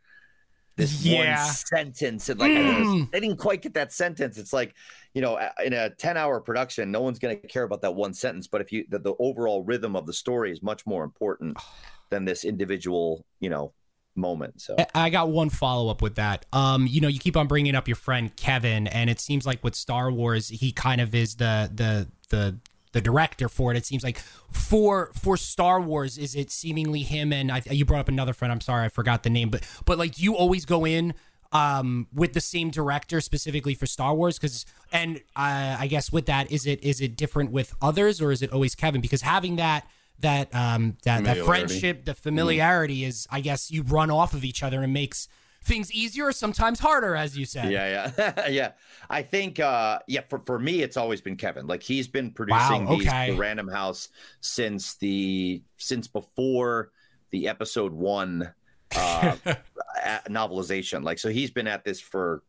[0.79, 1.43] this Yeah.
[1.45, 4.37] one sentence and like I, didn't, didn't quite get that sentence.
[4.37, 4.73] It's like,
[5.13, 8.13] you know, in a 10 hour production, no one's going to care about that one
[8.13, 8.47] sentence.
[8.47, 11.57] But if you, the, the overall rhythm of the story is much more important
[12.09, 13.73] than this individual, you know,
[14.15, 14.59] moment.
[14.61, 16.45] So, I- I got one follow up with that.
[16.51, 19.63] Um, you know, you keep on bringing up your friend Kevin, and it seems like
[19.63, 22.57] with Star Wars, he kind of is the the the
[22.91, 23.77] the director for it.
[23.77, 24.19] It seems like
[24.51, 28.51] for for Star Wars, is it seemingly him and I, you brought up another friend.
[28.51, 31.13] I'm sorry, I forgot the name, but but like, do you always go in
[31.51, 34.37] um with the same director specifically for Star Wars?
[34.37, 38.31] Because and uh, I guess with that, is it is it different with others or
[38.31, 39.01] is it always Kevin?
[39.01, 39.87] Because having that
[40.19, 44.63] that um that that friendship the familiarity is i guess you run off of each
[44.63, 45.29] other and makes
[45.69, 48.71] things easier sometimes harder as you said yeah, yeah, yeah.
[49.09, 51.67] I think, uh, yeah, for, for me, it's always been Kevin.
[51.67, 54.09] Like he's been producing Wow, these the Random House
[54.41, 56.91] since the since before
[57.31, 58.53] the episode one
[58.95, 59.35] uh,
[60.29, 61.03] novelization.
[61.03, 62.43] Like, so he's been at this for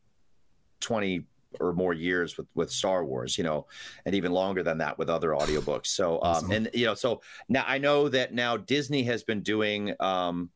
[0.80, 1.24] twenty
[1.58, 3.66] or more years with with Star Wars, you know,
[4.04, 5.86] and even longer than that with other audiobooks.
[5.86, 9.94] So, um, and you know, so now I know that now Disney has been doing
[10.00, 10.50] um,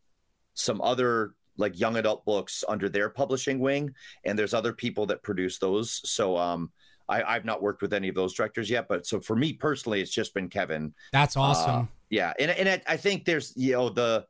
[0.55, 5.23] some other like young adult books under their publishing wing, and there's other people that
[5.23, 6.01] produce those.
[6.09, 6.71] So, um,
[7.09, 10.01] I, I've not worked with any of those directors yet, but so for me personally,
[10.01, 10.95] it's just been Kevin.
[11.13, 14.25] that's awesome Uh, yeah, and and I, I think there's you know the,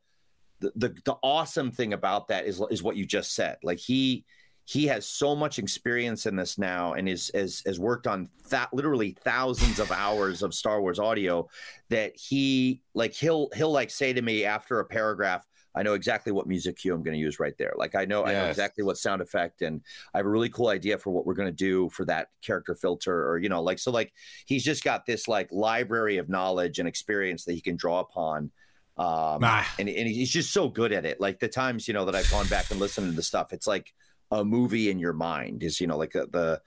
[0.60, 3.58] the the the awesome thing about that is is what you just said.
[3.62, 4.24] Like he
[4.64, 8.72] he has so much experience in this now, and is has has worked on that
[8.72, 11.46] literally thousands of hours of Star Wars audio
[11.90, 15.46] that he like he'll he'll like say to me after a paragraph.
[15.74, 17.72] I know exactly what music cue I'm going to use right there.
[17.76, 19.80] Like I know I know exactly what sound effect, and
[20.14, 22.74] I have a really cool idea for what we're going to do for that character
[22.74, 23.90] filter, or you know, like so.
[23.90, 24.12] Like
[24.46, 28.50] he's just got this like library of knowledge and experience that he can draw upon
[28.96, 29.74] um Ah.
[29.80, 32.30] and, and he's just so good at it like the times you know that i've
[32.30, 33.92] gone back and listened to the stuff it's like
[34.30, 36.60] a movie in your mind is you know like uh, the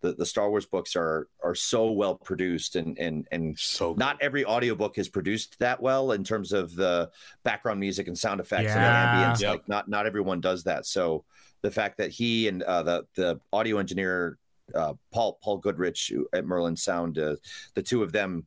[0.00, 4.16] the, the star wars books are are so well produced and and and So not
[4.20, 7.10] every audiobook is produced that well in terms of the
[7.42, 8.78] background music and sound effects Yeah.
[9.24, 9.50] and ambience Yep.
[9.50, 11.24] like not not everyone does that so
[11.62, 14.38] the fact that he and uh, the the audio engineer
[14.74, 17.34] uh, Paul Paul Goodrich at Merlin Sound, uh,
[17.74, 18.46] the two of them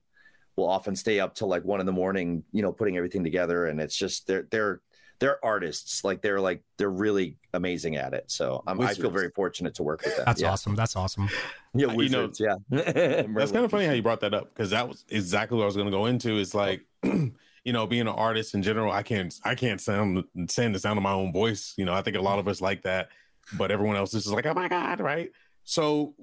[0.55, 3.65] will often stay up till like one in the morning, you know, putting everything together,
[3.65, 4.79] and it's just they're they're
[5.19, 8.25] they're artists, like they're like they're really amazing at it.
[8.27, 10.25] So I'm, I feel very fortunate to work with them.
[10.25, 10.51] that's yeah.
[10.51, 11.29] awesome that's awesome
[11.73, 12.55] Yeah, Uh, you know, wizards, yeah.
[12.69, 15.65] That's kind of funny how you brought that up because that was exactly what I
[15.65, 16.37] was going to go into.
[16.37, 20.75] It's like, you know, being an artist in general, I can't, I can't sound stand
[20.75, 21.73] the sound of my own voice.
[21.77, 23.09] You know, I think a lot of us like that,
[23.57, 25.31] but everyone else is just like, oh my god, right?
[25.63, 26.13] So,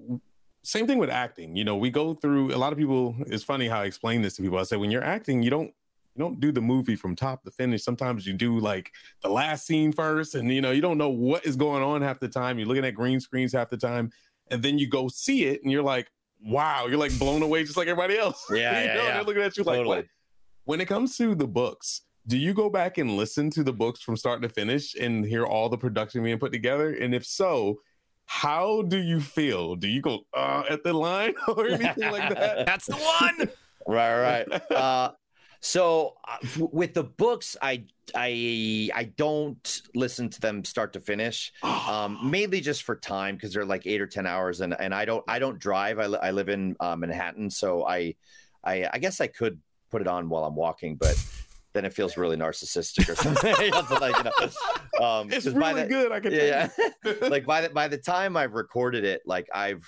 [0.62, 1.57] same thing with acting.
[1.57, 3.16] You know, we go through a lot of people.
[3.26, 4.59] It's funny how I explain this to people.
[4.59, 5.72] I say when you're acting, you don't
[6.14, 7.83] you don't do the movie from top to finish.
[7.83, 8.92] Sometimes you do like
[9.23, 12.20] the last scene first, and you know you don't know what is going on half
[12.20, 12.59] the time.
[12.59, 14.11] You're looking at green screens half the time,
[14.51, 16.11] and then you go see it, and you're like,
[16.44, 18.44] wow, you're like blown away just like everybody else.
[18.51, 19.14] Yeah, you yeah, know, yeah.
[19.14, 20.07] they're looking at you like, what?
[20.64, 24.01] When it comes to the books, do you go back and listen to the books
[24.01, 26.92] from start to finish and hear all the production being put together?
[26.92, 27.81] And if so,
[28.27, 29.75] how do you feel?
[29.75, 32.66] Do you go uh, at the line or anything like that?
[32.66, 33.49] That's the one.
[33.87, 35.11] right right uh
[35.61, 36.37] so uh,
[36.73, 42.61] with the books i i i don't listen to them start to finish um mainly
[42.61, 45.38] just for time because they're like eight or ten hours and and i don't i
[45.38, 48.14] don't drive i, li- I live in uh, manhattan so I,
[48.64, 51.23] I i guess i could put it on while i'm walking but
[51.73, 53.53] then it feels really narcissistic or something
[54.01, 54.25] like, you
[54.99, 56.11] know, um, it's really the- good.
[56.11, 56.68] I can yeah,
[57.29, 59.87] like by the by the time I've recorded it, like I've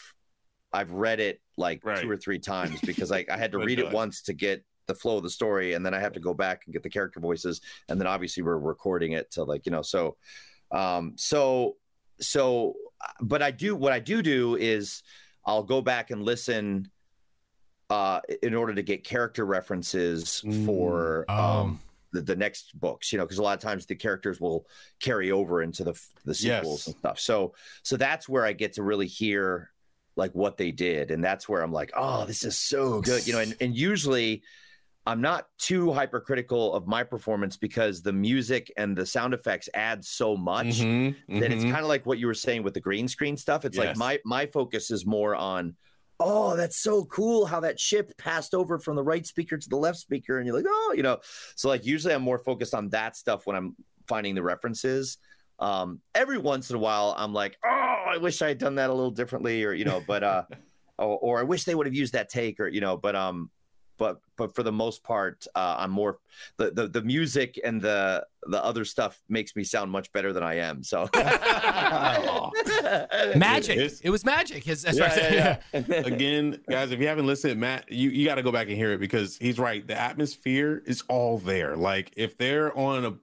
[0.73, 2.01] I've read it like Right.
[2.01, 4.95] two or three times because like I had to read it once to get the
[4.95, 7.21] flow of the story, and then I have to go back and get the character
[7.21, 10.17] voices, and then obviously we're recording it to like you know so,
[10.71, 11.77] um so
[12.21, 12.75] so
[13.21, 15.03] but I do what I do do is
[15.45, 16.91] I'll go back and listen
[17.91, 20.67] uh in order to get character references Mm.
[20.67, 21.61] for Oh.
[21.61, 21.81] um
[22.13, 24.67] the, the next books you know because a lot of times the characters will
[25.01, 26.87] carry over into the the sequels Yes.
[26.89, 29.71] and stuff so so that's where i get to really hear
[30.15, 33.33] like what they did and that's where i'm like oh this is so good you
[33.33, 34.43] know and, and usually
[35.07, 40.05] i'm not too hypercritical of my performance because the music and the sound effects add
[40.05, 41.71] so much Mhm, that it's mhm.
[41.71, 43.65] kind of like what you were saying with the green screen stuff.
[43.65, 45.75] It's like my my focus is more on,
[46.21, 49.77] oh, that's so cool how that ship passed over from the right speaker to the
[49.77, 51.19] left speaker, and you're like, oh, you know.
[51.57, 53.75] So like usually I'm more focused on that stuff when I'm
[54.07, 55.19] finding the references.
[55.59, 58.89] Um, every once in a while I'm like, oh, I wish I had done that
[58.91, 60.45] a little differently, or you know, but uh,
[60.99, 63.51] or, or I wish they would have used that take, or you know, but um.
[63.99, 66.19] But, but for the most part, uh, I'm more
[66.57, 70.43] the, the the music and the the other stuff makes me sound much better than
[70.43, 70.83] I am.
[70.83, 71.09] So
[73.37, 73.77] Magic.
[73.77, 74.65] It's- It was magic.
[74.65, 75.63] His, that's Yeah, what I said.
[75.73, 76.07] yeah, yeah.
[76.07, 78.93] Again, guys, if you haven't listened, Matt, you, you got to go back and hear
[78.93, 79.87] it because he's right.
[79.87, 81.77] The atmosphere is all there.
[81.77, 83.15] Like if they're on a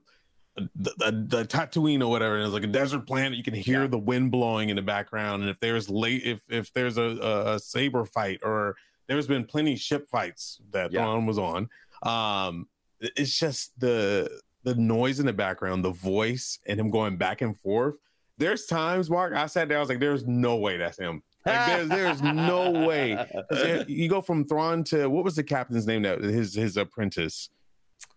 [0.56, 3.82] the, the, the Tatooine or whatever, and it's like a desert planet, you can hear
[3.82, 3.86] Yeah.
[3.88, 5.42] the wind blowing in the background.
[5.42, 8.76] And if there's late, if if there's a, a, a saber fight, or
[9.10, 11.00] there's been plenty ship fights that Yeah.
[11.02, 11.68] Thrawn was on,
[12.04, 12.68] um,
[13.00, 17.58] it's just the the noise in the background, the voice, and him going back and
[17.58, 17.96] forth.
[18.38, 21.66] There's times, Marc, I sat there, I was like, "There's no way that's him." Like,
[21.66, 23.18] there's there's no way.
[23.88, 26.02] You go from Thrawn to what was the captain's name?
[26.02, 27.48] That his his apprentice.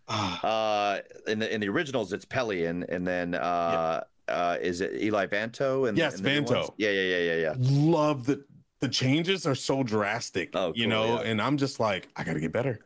[0.07, 5.25] Uh, in the in the originals, it's Pellaeon, and then uh, uh, is it Eli
[5.27, 5.87] Vanto?
[5.87, 6.73] And Yes, the Vanto.
[6.77, 7.53] Yeah, yeah, yeah, yeah, yeah.
[7.57, 8.43] love the
[8.83, 10.49] the changes are so drastic.
[10.53, 11.29] Oh, you know, yeah.
[11.29, 12.79] and I'm just like, I gotta get better.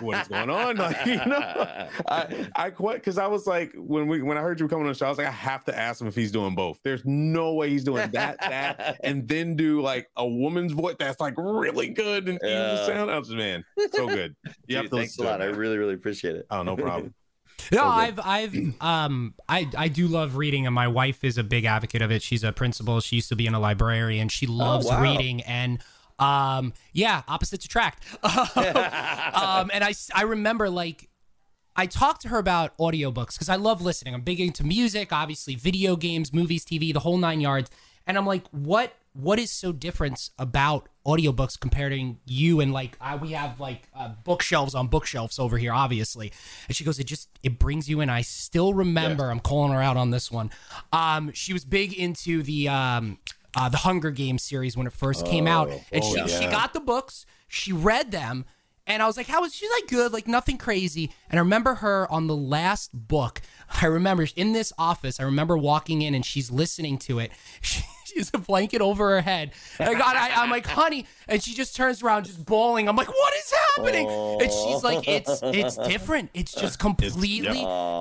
[0.00, 0.76] what is going on?
[0.78, 1.38] Like, you know,
[2.08, 4.92] I I quit because I was like, when we when I heard you coming on
[4.92, 6.78] the show, I was like, I have to ask him if he's doing both.
[6.82, 11.20] There's no way he's doing that, that, and then do like a woman's voice that's
[11.20, 12.86] like really good and Yeah.
[12.86, 13.10] sound.
[13.10, 14.34] I was man, so good.
[14.66, 15.42] You have Dude, to thanks a lot.
[15.42, 16.46] I really, really appreciate it.
[16.50, 17.12] Oh, no problem.
[17.72, 17.86] No, So.
[17.86, 22.02] I've I've um I I do love reading and my wife is a big advocate
[22.02, 22.22] of it.
[22.22, 23.00] She's a principal.
[23.00, 24.28] She used to be in a librarian.
[24.28, 25.02] She loves wow.
[25.02, 25.78] reading and
[26.18, 28.04] um yeah, opposites attract.
[28.24, 31.08] um and I, I remember like
[31.76, 34.12] I talked to her about audiobooks because I love listening.
[34.12, 37.70] I'm big into music, obviously video games, movies, TV, the whole nine yards.
[38.04, 43.16] And I'm like, what what is so different about audiobooks comparing you and like I,
[43.16, 46.32] we have like uh, bookshelves on bookshelves over here, obviously.
[46.68, 48.10] And she goes, it just it brings you in.
[48.10, 49.30] I still remember.
[49.30, 50.50] I'm calling her out on this one.
[50.92, 53.18] Um, she was big into the um
[53.56, 56.74] uh, the Hunger Games series when it first came out, and oh, she she got
[56.74, 58.44] the books, she read them,
[58.86, 61.76] and I was like, "How was?" She's like, "Good, like nothing crazy." And I remember
[61.76, 63.40] her on the last book.
[63.82, 65.18] I remember in this office.
[65.18, 67.30] I remember walking in and she's listening to it.
[67.60, 69.52] She, she's a blanket over her head.
[69.78, 72.88] And I got, I, I'm like, "Honey," and she just turns around, just bawling.
[72.88, 76.30] I'm like, "What is happening?" And she's like, "It's it's different.
[76.34, 77.40] It's just completely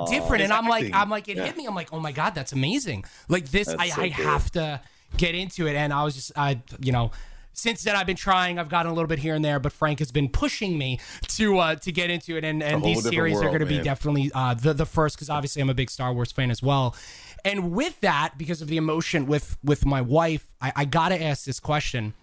[0.10, 0.94] different." It's and I'm like.
[0.94, 1.66] I'm like, it hit me.
[1.66, 4.26] I'm like, "Oh my god, that's amazing!" Like this, I, so I cool.
[4.26, 4.82] have to
[5.16, 5.76] get into it.
[5.76, 7.12] And I was just, I, you know,
[7.58, 8.60] since then I've been trying.
[8.60, 11.58] I've gotten a little bit here and there, but Frank has been pushing me to
[11.58, 12.46] uh, to get into it.
[12.46, 15.62] And and these series are going to be definitely uh, the the first because obviously
[15.62, 16.96] I'm a big Star Wars fan as well.
[17.44, 21.22] And with that, because of the emotion with with my wife, I, I got to
[21.22, 22.14] ask this question.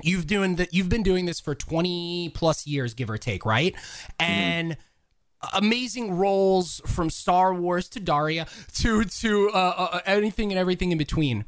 [0.00, 0.72] You've doing that.
[0.72, 3.74] You've been doing this for 20 plus years, give or take, right?
[4.20, 4.76] And
[5.54, 10.98] amazing roles from Star Wars to Daria to to uh, uh, anything and everything in
[10.98, 11.44] between.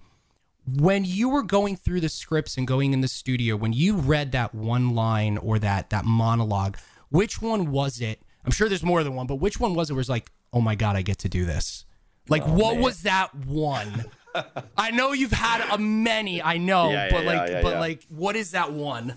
[0.76, 4.32] When you were going through the scripts and going in the studio, when you read
[4.32, 6.76] that one line or that that monologue,
[7.10, 8.20] which one was it?
[8.44, 9.94] I'm sure there's more than one, but which one was it?
[9.94, 11.84] Was like, oh my god, I get to do this.
[12.28, 12.82] Like, Oh, what man.
[12.82, 14.04] was that one?
[14.76, 17.72] I know you've had a many, I know, Yeah, yeah, but like, yeah, yeah, but
[17.74, 17.80] yeah.
[17.80, 19.14] like, what is that one?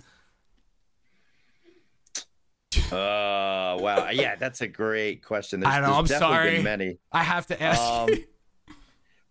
[2.92, 4.10] Uh, wow.
[4.12, 5.60] Yeah, that's a great question.
[5.60, 6.64] There's, I know, I'm definitely sorry.
[6.64, 6.98] Many.
[7.12, 7.82] I have to ask.
[7.82, 8.10] Um,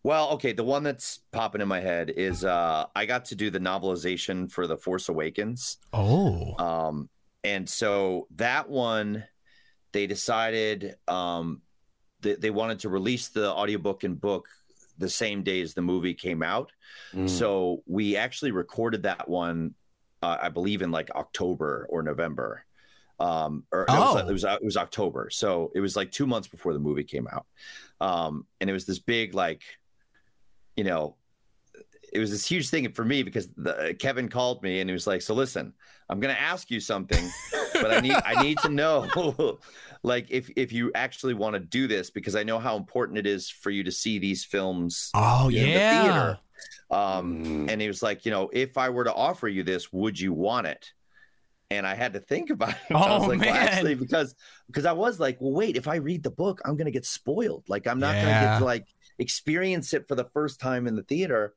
[0.03, 0.53] well, okay.
[0.53, 4.51] The one that's popping in my head is uh, I got to do the novelization
[4.51, 5.79] for The Force Awakens.
[5.93, 7.09] oh, Um,
[7.45, 9.25] and so that one,
[9.93, 11.63] they decided um,
[12.21, 14.47] that they wanted to release the audiobook and book
[14.99, 16.71] the same day as the movie came out.
[17.13, 17.29] Mm.
[17.29, 19.75] So we actually recorded that one,
[20.23, 22.65] uh, I believe, in like October or November.
[23.19, 24.15] Um, or no, it, Oh.
[24.15, 27.05] was, it was it was October, so it was like two months before the movie
[27.05, 27.47] came out.
[28.01, 29.63] Um, and it was this big like,
[30.77, 31.17] you know,
[32.13, 35.07] it was this huge thing for me because the, Kevin called me and he was
[35.07, 35.73] like, "So listen,
[36.11, 37.27] I'm going to ask you something,
[37.73, 39.59] but I need I need to know,
[40.03, 43.27] like if if you actually want to do this because I know how important it
[43.27, 46.03] is for you to see these films oh in the yeah.
[46.03, 46.39] theater.
[46.91, 47.71] Um, Mm.
[47.71, 50.35] and he was like, you know, if I were to offer you this, would you
[50.35, 50.93] want it?
[51.77, 52.77] And I had to think about it.
[52.95, 54.35] I was Oh, like, well, actually, because
[54.67, 57.65] because I was like, well, wait, if I read the book, I'm gonna get spoiled.
[57.69, 58.87] Like I'm not gonna get to like
[59.19, 61.55] experience it for the first time in the theater.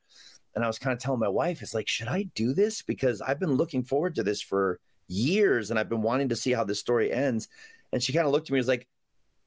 [0.56, 2.82] And I was kind of telling my wife, it's like, should I do this?
[2.82, 6.52] Because I've been looking forward to this for years and I've been wanting to see
[6.54, 7.48] how this story ends.
[7.92, 8.88] And she kind of looked at me and was like,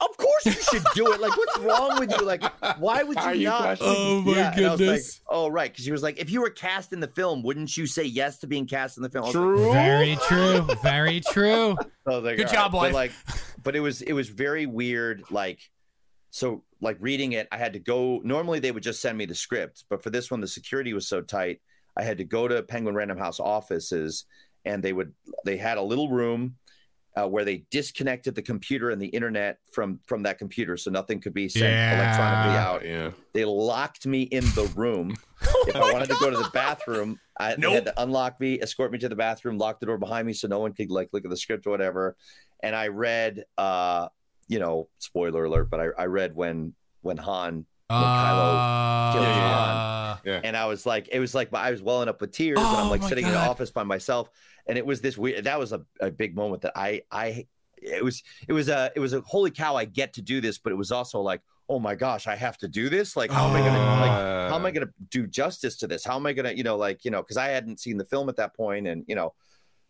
[0.01, 1.21] Of course you should do it.
[1.21, 2.25] Like, what's wrong with you?
[2.25, 2.43] Like,
[2.79, 3.63] why would you, you not?
[3.63, 3.95] questioning?
[3.97, 5.21] Oh, my and I was like, goodness.
[5.29, 5.73] oh, right.
[5.73, 8.39] Because she was like, if you were cast in the film, wouldn't you say yes
[8.41, 9.25] to being cast in the film?
[9.25, 9.73] I was like, True.
[9.73, 10.69] Very true.
[10.83, 11.77] Very true.
[12.07, 13.13] I was like, Good all job, But like,
[13.65, 15.25] but it was it was very weird.
[15.31, 15.59] Like,
[16.31, 18.21] so like reading it, I had to go.
[18.23, 21.09] Normally they would just send me the script, but for this one, the security was
[21.09, 21.61] so tight.
[21.97, 24.27] I had to go to Penguin Random House offices,
[24.65, 25.13] and they would
[25.45, 26.55] they had a little room
[27.17, 31.21] uh, where they disconnected the computer and the internet from from that computer, so nothing
[31.21, 31.95] could be sent Yeah.
[31.97, 32.85] electronically out.
[32.85, 33.11] Yeah.
[33.33, 35.17] They locked me in the room.
[35.69, 38.93] if I wanted to go to the bathroom, I they had to unlock me, escort
[38.93, 41.25] me to the bathroom, lock the door behind me so no one could like look
[41.25, 42.17] at the script or whatever.
[42.63, 44.09] And I read, uh,
[44.49, 49.25] you know, spoiler alert, but I, I read when when Han Kylo killed
[50.27, 52.67] Uh, and I was like, it was like I was welling up with tears, and
[52.67, 54.29] I'm Oh like sitting in the office by myself,
[54.67, 55.45] and it was this weird.
[55.45, 57.47] That was a, a big moment that I I
[57.81, 60.59] it was it was a it was a holy cow I get to do this,
[60.59, 63.17] but it was also like oh my gosh I have to do this.
[63.17, 66.05] Like how am I gonna like how am I gonna do justice to this?
[66.05, 68.29] How am I gonna you know like you know because I hadn't seen the film
[68.29, 69.35] at that point, and you know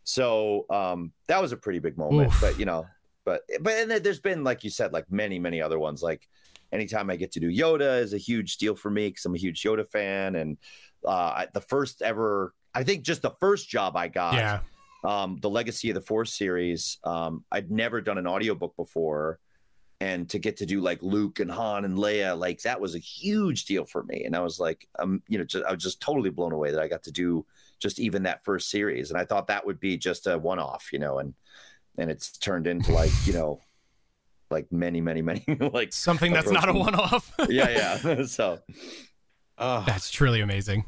[0.04, 2.40] so um that was a pretty big moment, Oof.
[2.40, 2.86] but you know
[3.24, 6.28] but but and there's been like you said like many many other ones like
[6.72, 9.38] anytime I get to do Yoda is a huge deal for me because I'm a
[9.38, 10.36] huge Yoda fan.
[10.36, 10.58] And
[11.06, 14.60] uh, the first ever, I think just the first job I got, yeah.
[15.04, 19.38] um, the Legacy of the Force series, um, I'd never done an audiobook before.
[20.00, 23.00] And to get to do like Luke and Han and Leia, like that was a
[23.00, 24.24] huge deal for me.
[24.24, 26.80] And I was like, um, you know, just, I was just totally blown away that
[26.80, 27.44] I got to do
[27.80, 29.10] just even that first series.
[29.10, 31.34] And I thought that would be just a one off, you know, and,
[31.96, 33.60] and it's turned into like, you know,
[34.50, 37.32] like many, many, many, like Something that's not a one off.
[37.48, 38.22] yeah, yeah.
[38.26, 38.58] so
[39.56, 40.84] Uh, that's truly amazing.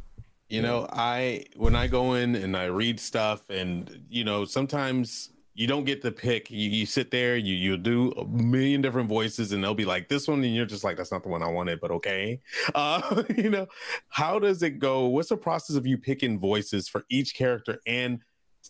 [0.48, 5.30] you know, I when I go in and I read stuff, and you know, sometimes
[5.54, 6.50] you don't get to pick.
[6.50, 10.08] You, you sit there, you you do a million different voices, and they'll be like
[10.08, 12.40] this one, and you're just like, that's not the one I wanted, but okay.
[12.74, 13.66] Uh, you know,
[14.08, 15.06] how does it go?
[15.06, 17.78] What's the process of you picking voices for each character?
[17.86, 18.20] And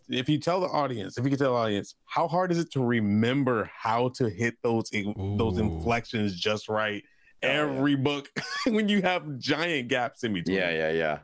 [0.08, 2.70] if you tell the audience, if you can tell the audience, how hard is it
[2.72, 4.90] to remember how to hit those
[5.36, 7.02] those inflections just right?
[7.42, 7.52] Oh, yeah.
[7.54, 8.30] Every book
[8.66, 10.56] when you have giant gaps in between.
[10.56, 11.18] yeah, yeah, yeah.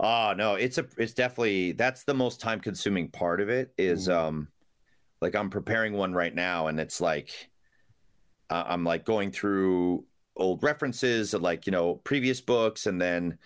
[0.00, 4.08] Oh no, it's a it's definitely that's the most time consuming part of it is
[4.08, 4.12] Mhm.
[4.14, 4.48] um
[5.20, 7.30] like I'm preparing one right now and it's like
[8.50, 10.04] uh, I'm like going through
[10.36, 13.38] old references like you know previous books and then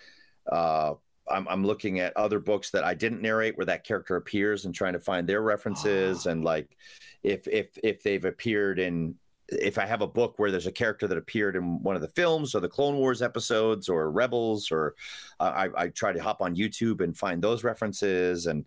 [0.51, 0.95] uh
[1.29, 4.73] I'm, I'm looking at other books that I didn't narrate where that character appears and
[4.73, 6.75] trying to find their references and like
[7.23, 9.15] if if if they've appeared in
[9.51, 12.07] if I have a book where there's a character that appeared in one of the
[12.09, 14.95] films or the Clone Wars episodes or Rebels, or
[15.39, 18.65] uh, I, I try to hop on YouTube and find those references, and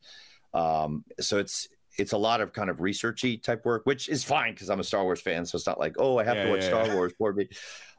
[0.55, 4.55] um, so it's it's a lot of kind of researchy type work, which is fine
[4.55, 6.51] because I'm a Star Wars fan, so it's not like oh I have Yeah, to
[6.51, 6.95] watch yeah, Star yeah.
[6.95, 7.49] Wars for me.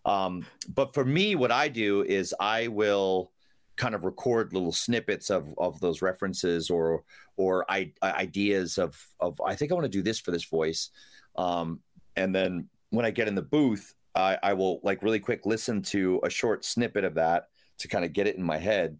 [0.05, 3.31] Um, but for me, what I do is I will
[3.75, 7.03] kind of record little snippets of of those references or
[7.37, 10.89] or I, ideas of of I think I want to do this for this voice.
[11.35, 11.79] Um,
[12.15, 15.81] and then when I get in the booth, I, I will like really quick listen
[15.83, 17.47] to a short snippet of that
[17.79, 18.97] to kind of get it in my head.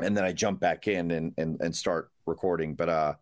[0.00, 2.74] and then I jump back in and and and start recording.
[2.74, 3.14] But uh,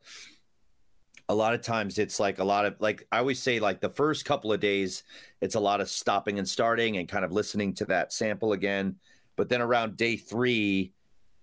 [1.28, 3.88] a lot of times it's like a lot of like I always say like the
[3.88, 5.04] first couple of days
[5.40, 8.96] it's a lot of stopping and starting and kind of listening to that sample again.
[9.36, 10.92] But then around day three,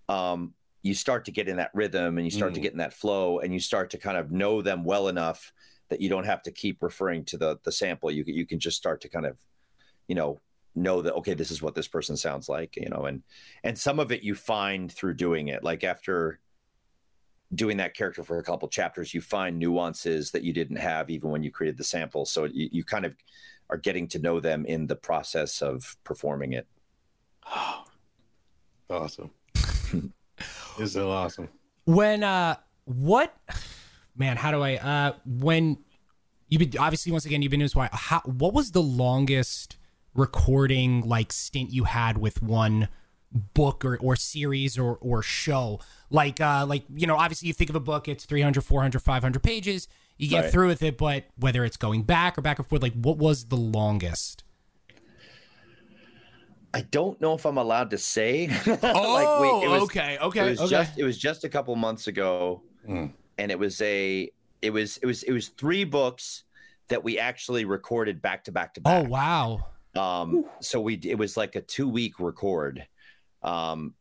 [0.08, 2.54] um, you start to get in that rhythm and you start mm.
[2.56, 5.52] to get in that flow and you start to kind of know them well enough
[5.88, 8.10] that you don't have to keep referring to the the sample.
[8.10, 9.36] You you can just start to kind of,
[10.08, 10.40] you know,
[10.74, 13.22] know that okay, this is what this person sounds like, you know, and
[13.62, 15.62] and some of it you find through doing it.
[15.62, 16.40] Like after
[17.54, 21.30] doing that character for a couple chapters, you find nuances that you didn't have even
[21.30, 22.24] when you created the sample.
[22.24, 23.14] So you, you kind of
[23.68, 26.66] are getting to know them in the process of performing it.
[28.90, 29.30] awesome.
[30.78, 31.48] it's so awesome.
[31.84, 33.34] When uh what
[34.16, 35.78] man, how do I uh when
[36.52, 39.76] you've been obviously once again you've been in this why how what was the longest
[40.14, 42.88] recording like stint you had with one
[43.54, 45.80] book or, or series or or show
[46.10, 49.42] like uh like you know obviously you think of a book it's 300 400 500
[49.42, 49.88] pages
[50.18, 50.52] you get right.
[50.52, 53.46] through with it but whether it's going back or back and forth like what was
[53.46, 54.44] the longest
[56.74, 58.48] I don't know if I'm allowed to say.
[58.50, 60.46] oh, like we, was, okay, okay.
[60.46, 60.70] It was okay.
[60.70, 63.12] just it was just a couple months ago, mm.
[63.38, 64.30] and it was a
[64.62, 66.44] it was it was it was three books
[66.88, 69.04] that we actually recorded back to back to back.
[69.04, 69.66] Oh wow!
[69.94, 72.86] Um, so we it was like a two week record.
[73.42, 73.94] Um,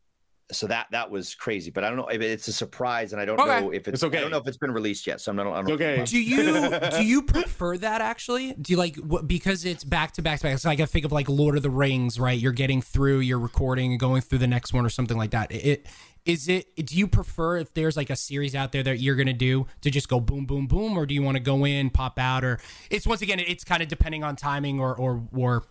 [0.52, 3.26] so that that was crazy, but I don't know if it's a surprise, and I
[3.26, 3.62] don't okay.
[3.62, 4.18] know if it's, it's, okay.
[4.18, 5.48] I don't know if it's been released yet, so I'm not.
[5.48, 6.04] I don't okay.
[6.06, 8.54] Do you do you prefer that actually?
[8.54, 10.54] Do you like what, because it's back to back to back?
[10.54, 12.38] It's like I think of like Lord of the Rings, right?
[12.38, 15.52] You're getting through, you're recording, and going through the next one or something like that.
[15.52, 15.88] It
[16.26, 16.76] is it.
[16.76, 19.90] Do you prefer if there's like a series out there that you're gonna do to
[19.90, 22.60] just go boom, boom, boom, or do you want to go in, pop out, or
[22.90, 25.64] it's once again it's kind of depending on timing or or or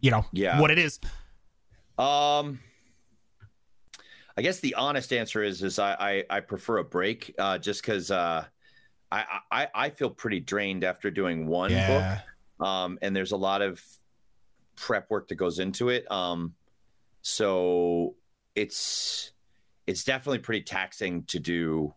[0.00, 1.00] you know yeah what it is.
[1.98, 2.60] Um.
[4.36, 7.82] I guess the honest answer is is I I, I prefer a break uh, just
[7.82, 8.44] because uh,
[9.10, 12.20] I, I I feel pretty drained after doing one yeah.
[12.58, 13.82] book, um, and there's a lot of
[14.76, 16.10] prep work that goes into it.
[16.10, 16.54] Um,
[17.22, 18.16] so
[18.54, 19.32] it's
[19.86, 21.94] it's definitely pretty taxing to do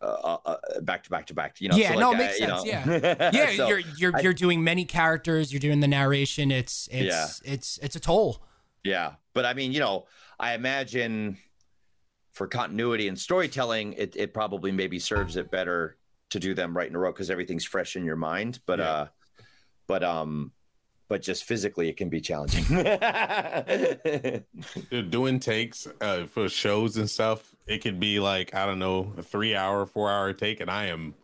[0.00, 1.60] uh, uh, uh back to back to back.
[1.60, 2.64] You know, yeah, so no, it makes sense.
[2.64, 2.70] Know.
[2.70, 5.52] Yeah, yeah, so you're you're I, you're doing many characters.
[5.52, 6.52] You're doing the narration.
[6.52, 7.52] It's it's yeah.
[7.52, 8.42] it's it's a toll.
[8.84, 10.06] Yeah, but I mean, you know,
[10.40, 11.38] I imagine
[12.32, 15.96] for continuity and storytelling, it, it probably maybe serves it better
[16.30, 18.58] to do them right in a row because everything's fresh in your mind.
[18.66, 18.90] But yeah.
[18.90, 19.06] uh,
[19.86, 20.50] but um,
[21.06, 22.64] but just physically, it can be challenging.
[25.10, 29.22] Doing takes uh, for shows and stuff, it could be like I don't know, a
[29.22, 31.14] three hour, four hour take, and I am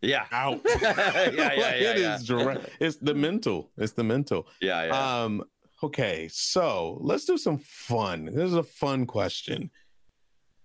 [0.00, 0.60] yeah out.
[0.80, 2.14] yeah, yeah, yeah, it yeah.
[2.14, 2.30] is.
[2.78, 3.68] It's the mental.
[3.76, 4.46] It's the mental.
[4.60, 5.22] Yeah, yeah.
[5.24, 5.42] Um,
[5.82, 8.26] Okay, so let's do some fun.
[8.26, 9.70] This is a fun question.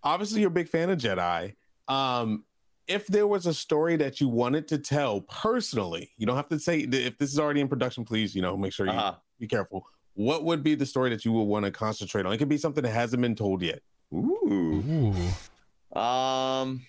[0.03, 1.53] Obviously, you're a big fan of Jedi.
[1.87, 2.45] Um,
[2.87, 6.59] if there was a story that you wanted to tell personally, you don't have to
[6.59, 8.03] say if this is already in production.
[8.03, 9.15] Please, you know, make sure you uh-huh.
[9.39, 9.85] be careful.
[10.15, 12.33] What would be the story that you would want to concentrate on?
[12.33, 13.81] It could be something that hasn't been told yet.
[14.13, 15.13] Ooh.
[15.95, 15.99] Ooh.
[15.99, 16.81] Um.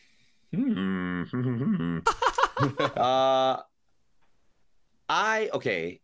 [0.53, 1.99] Hmm.
[2.97, 3.59] uh.
[5.09, 6.01] I okay.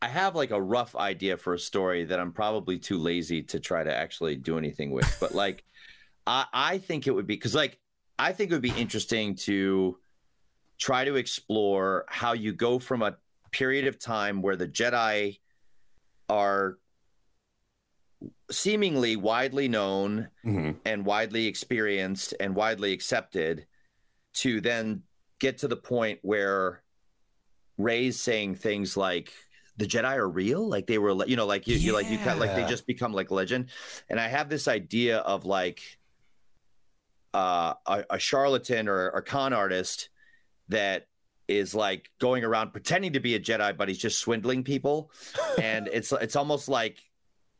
[0.00, 3.58] I have like a rough idea for a story that I'm probably too lazy to
[3.58, 5.16] try to actually do anything with.
[5.20, 5.64] But like,
[6.26, 7.78] I, I think it would be because like
[8.18, 9.98] I think it would be interesting to
[10.78, 13.16] try to explore how you go from a
[13.50, 15.38] period of time where the Jedi
[16.28, 16.78] are
[18.50, 20.72] seemingly widely known mm-hmm.
[20.84, 23.66] and widely experienced and widely accepted
[24.34, 25.02] to then
[25.38, 26.82] get to the point where
[27.76, 29.32] Rey's saying things like
[29.78, 30.68] the Jedi are real.
[30.68, 31.86] Like they were, you know, like you, yeah.
[31.86, 33.66] you like you kind like they just become like legend.
[34.10, 35.80] And I have this idea of like
[37.32, 40.10] uh, a, a charlatan or a con artist
[40.68, 41.06] that
[41.46, 45.12] is like going around pretending to be a Jedi, but he's just swindling people.
[45.62, 46.98] and it's it's almost like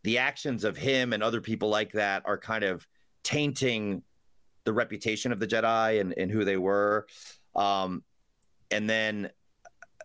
[0.03, 2.87] the actions of him and other people like that are kind of
[3.23, 4.03] tainting
[4.65, 7.07] the reputation of the Jedi and, and who they were.
[7.55, 8.03] Um,
[8.71, 9.31] and then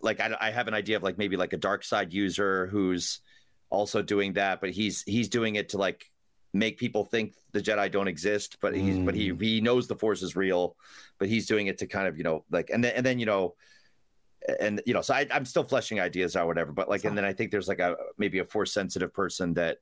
[0.03, 3.21] like I, I have an idea of like maybe like a dark side user who's
[3.69, 6.11] also doing that, but he's he's doing it to like
[6.53, 9.05] make people think the Jedi don't exist, but he's mm.
[9.05, 9.41] but he mm.
[9.41, 10.75] he knows the Force is real,
[11.17, 13.25] but he's doing it to kind of you know like and then and then you
[13.25, 13.55] know
[14.59, 17.25] and you know so I, I'm still fleshing ideas or whatever, but like and then
[17.25, 19.77] I think there's like a maybe a Force sensitive person that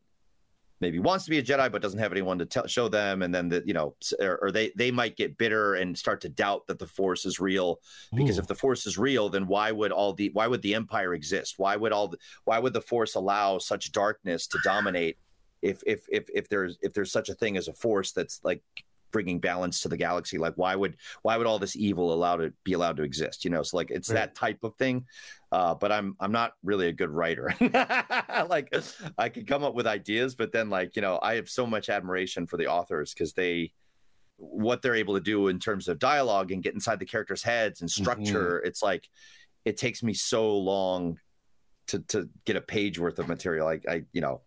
[0.82, 3.34] maybe wants to be a Jedi but doesn't have anyone to tell, show them, and
[3.34, 6.68] then that you know, or, or, they they might get bitter and start to doubt
[6.68, 7.80] that the Force is real
[8.14, 8.42] because Ooh.
[8.42, 11.56] if the Force is real, then why would all the why would the Empire exist?
[11.58, 15.18] Why would all the, why would the Force allow such darkness to dominate
[15.62, 18.64] if if if if there's if there's such a thing as a force that's like
[19.12, 22.52] bringing balance to the galaxy like why would why would all this evil allow to
[22.64, 24.16] be allowed to exist you know so like it's Right.
[24.16, 25.06] that type of thing
[25.52, 27.54] uh but i'm i'm not really a good writer
[28.50, 28.74] like
[29.18, 31.90] i can come up with ideas but then like you know i have so much
[31.90, 33.72] admiration for the authors because they
[34.38, 37.82] what they're able to do in terms of dialogue and get inside the characters heads
[37.82, 39.08] and structure it's like
[39.66, 41.20] it takes me so long
[41.88, 44.42] to to get a page worth of material i i you know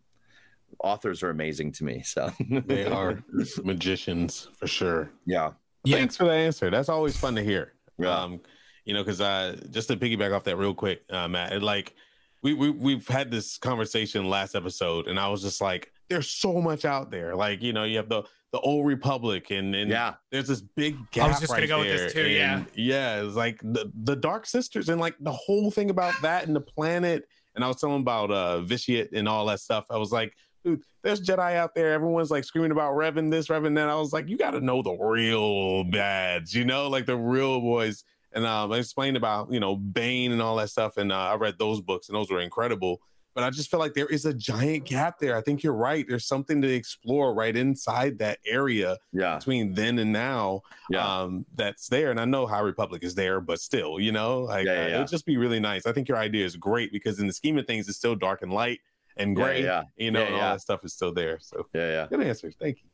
[0.80, 2.32] authors are amazing to me so
[2.66, 3.22] They are
[3.62, 5.10] magicians for sure.
[5.26, 5.52] yeah
[5.84, 5.98] Yeah.
[5.98, 6.70] Thanks for the answer.
[6.70, 7.74] That's always fun to hear.
[7.98, 8.18] Yeah.
[8.18, 8.40] Um,
[8.84, 11.94] you know, because uh, just to piggyback off that real quick, uh, Matt, it, like
[12.42, 16.60] we we we've had this conversation last episode, and I was just like, there's so
[16.60, 17.34] much out there.
[17.34, 18.22] Like, you know, you have the
[18.52, 21.24] the old Republic, and and yeah there's this big gap.
[21.24, 22.64] I was just gonna right go with this there, too, yeah.
[22.74, 26.54] Yeah, it's like the the Dark Sisters, and like the whole thing about that and
[26.54, 27.26] the planet.
[27.54, 29.86] And I was telling about uh Vitiate and all that stuff.
[29.88, 31.92] I was like, dude, there's Jedi out there.
[31.92, 33.88] Everyone's like screaming about Revan this, Revan that.
[33.88, 37.60] I was like, you got to know the real bads, you know, like the real
[37.60, 38.04] boys.
[38.34, 41.34] And um, I explained about you know Bane and all that stuff, and uh, I
[41.34, 43.00] read those books, and those were incredible.
[43.34, 45.36] But I just feel like there is a giant gap there.
[45.36, 46.06] I think you're right.
[46.08, 51.44] There's something to explore right inside that area yeah between then and now yeah um
[51.54, 54.72] that's there and i know high republic is there but still you know like Yeah,
[54.72, 54.94] yeah, uh, yeah.
[54.96, 57.58] it'd just be really nice i think your idea is great because in the scheme
[57.58, 58.80] of things it's still dark and light
[59.16, 59.84] and gray yeah.
[59.96, 62.88] you know all that stuff is still there so yeah yeah good answers thank you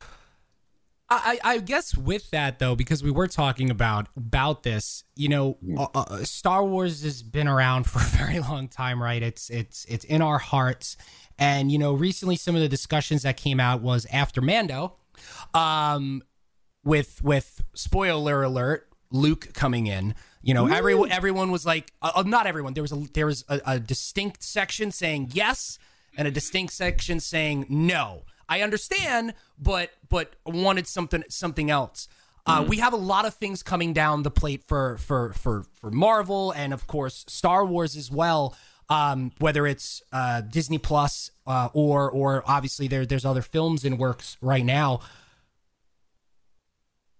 [1.11, 5.57] I, I guess with that though, because we were talking about about this, you know,
[5.77, 9.21] uh, uh, Star Wars has been around for a very long time, right?
[9.21, 10.95] It's it's it's in our hearts,
[11.37, 14.95] and you know, recently some of the discussions that came out was after Mando,
[15.53, 16.23] um,
[16.83, 20.15] with with spoiler alert, Luke coming in.
[20.41, 22.73] You know, everyone everyone was like, uh, uh, not everyone.
[22.73, 25.77] There was a there was a, a distinct section saying yes,
[26.17, 28.23] and a distinct section saying no.
[28.51, 32.09] I understand, but but wanted something something else.
[32.45, 35.89] Uh, we have a lot of things coming down the plate for for for for
[35.89, 38.53] Marvel and of course Star Wars as well.
[38.89, 43.97] Um, whether it's uh, Disney Plus uh, or or obviously there there's other films in
[43.97, 44.99] works right now.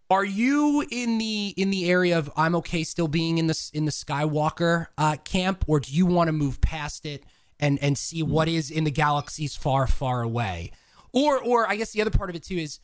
[0.10, 3.86] Are you in the in the area of I'm okay still being in this in
[3.86, 7.24] the Skywalker uh, camp, or do you want to move past it
[7.58, 10.72] and and see what is in the galaxies far far away?
[11.14, 12.80] Or or I guess the other part of it too is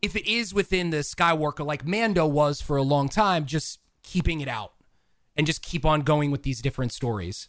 [0.00, 4.40] if it is within the Skywalker, like Mando was for a long time, just keeping
[4.40, 4.72] it out
[5.36, 7.48] and just keep on going with these different stories.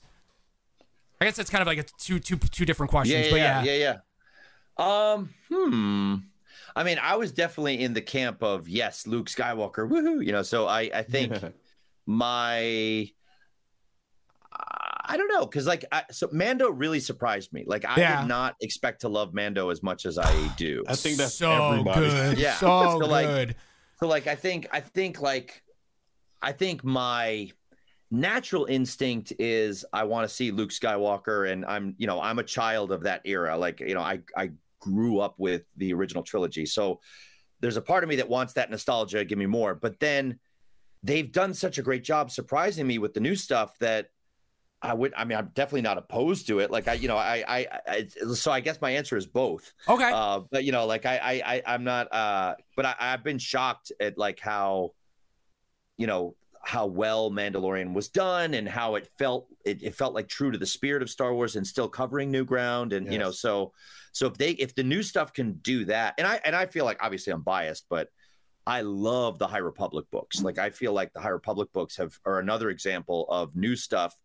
[1.19, 3.63] I guess that's kind of like a two two two different questions, yeah, but yeah,
[3.63, 3.97] yeah, yeah,
[4.77, 5.11] yeah.
[5.13, 6.15] Um, hmm.
[6.75, 10.25] I mean, I was definitely in the camp of yes, Luke Skywalker, woohoo!
[10.25, 11.33] You know, so I, I think
[12.05, 13.09] my,
[15.05, 17.63] I don't know, because like, I, so Mando really surprised me.
[17.67, 18.21] Like, I Yeah.
[18.21, 20.83] did not expect to love Mando as much as I do.
[20.87, 22.55] i think that's so everybody good, Yeah.
[22.55, 23.55] so So, like, good.
[23.99, 25.63] So like I think I think like
[26.41, 27.51] I think my
[28.11, 32.43] natural instinct is I want to see Luke Skywalker and I'm you know I'm a
[32.43, 36.65] child of that era like you know I I grew up with the original trilogy
[36.65, 36.99] so
[37.61, 40.37] there's a part of me that wants that nostalgia give me more but then
[41.01, 44.09] they've done such a great job surprising me with the new stuff that
[44.83, 47.43] I would I mean I'm definitely not opposed to it like I you know I
[47.47, 51.05] I, I so I guess my answer is both Okay, uh, but you know, like
[51.05, 52.11] I, I, I I'm not.
[52.13, 54.93] Uh, but I, I've been shocked at like how,
[55.97, 59.47] you know, how well Mandalorian was done and how it felt.
[59.65, 62.45] It, it felt like true to the spirit of Star Wars and still covering new
[62.45, 62.93] ground.
[62.93, 63.73] And you know, so
[64.13, 66.85] so if they if the new stuff can do that, and I and I feel
[66.85, 68.09] like obviously I'm biased, but
[68.65, 70.41] I love the High Republic books.
[70.41, 74.15] Like I feel like the High Republic books have are another example of new stuff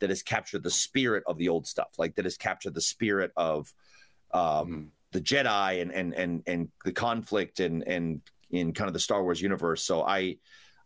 [0.00, 1.94] that has captured the spirit of the old stuff.
[1.98, 3.72] Like that has captured the spirit of
[4.32, 4.86] um, Mhm.
[5.12, 8.20] the Jedi and and and and the conflict and and
[8.50, 9.82] in kind of the Star Wars universe.
[9.84, 10.36] So I,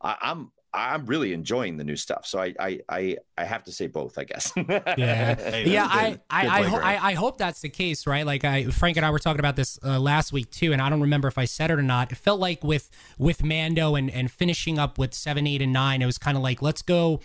[0.01, 2.27] I I'm I'm really enjoying the new stuff.
[2.27, 4.53] So I I I, I have to say both, I guess.
[4.57, 5.35] Yeah.
[5.51, 6.21] Hey, yeah, that's I, good.
[6.31, 8.25] I, Good I, ho- I, I hope that's the case, right?
[8.25, 10.89] Like, I, Frank and I were talking about this uh, last week too, and I
[10.89, 12.13] don't remember if I said it or not.
[12.13, 12.89] It felt like with
[13.19, 16.43] with Mando and and finishing up with seven, eight, and nine, it was kind of
[16.43, 17.21] like let's go,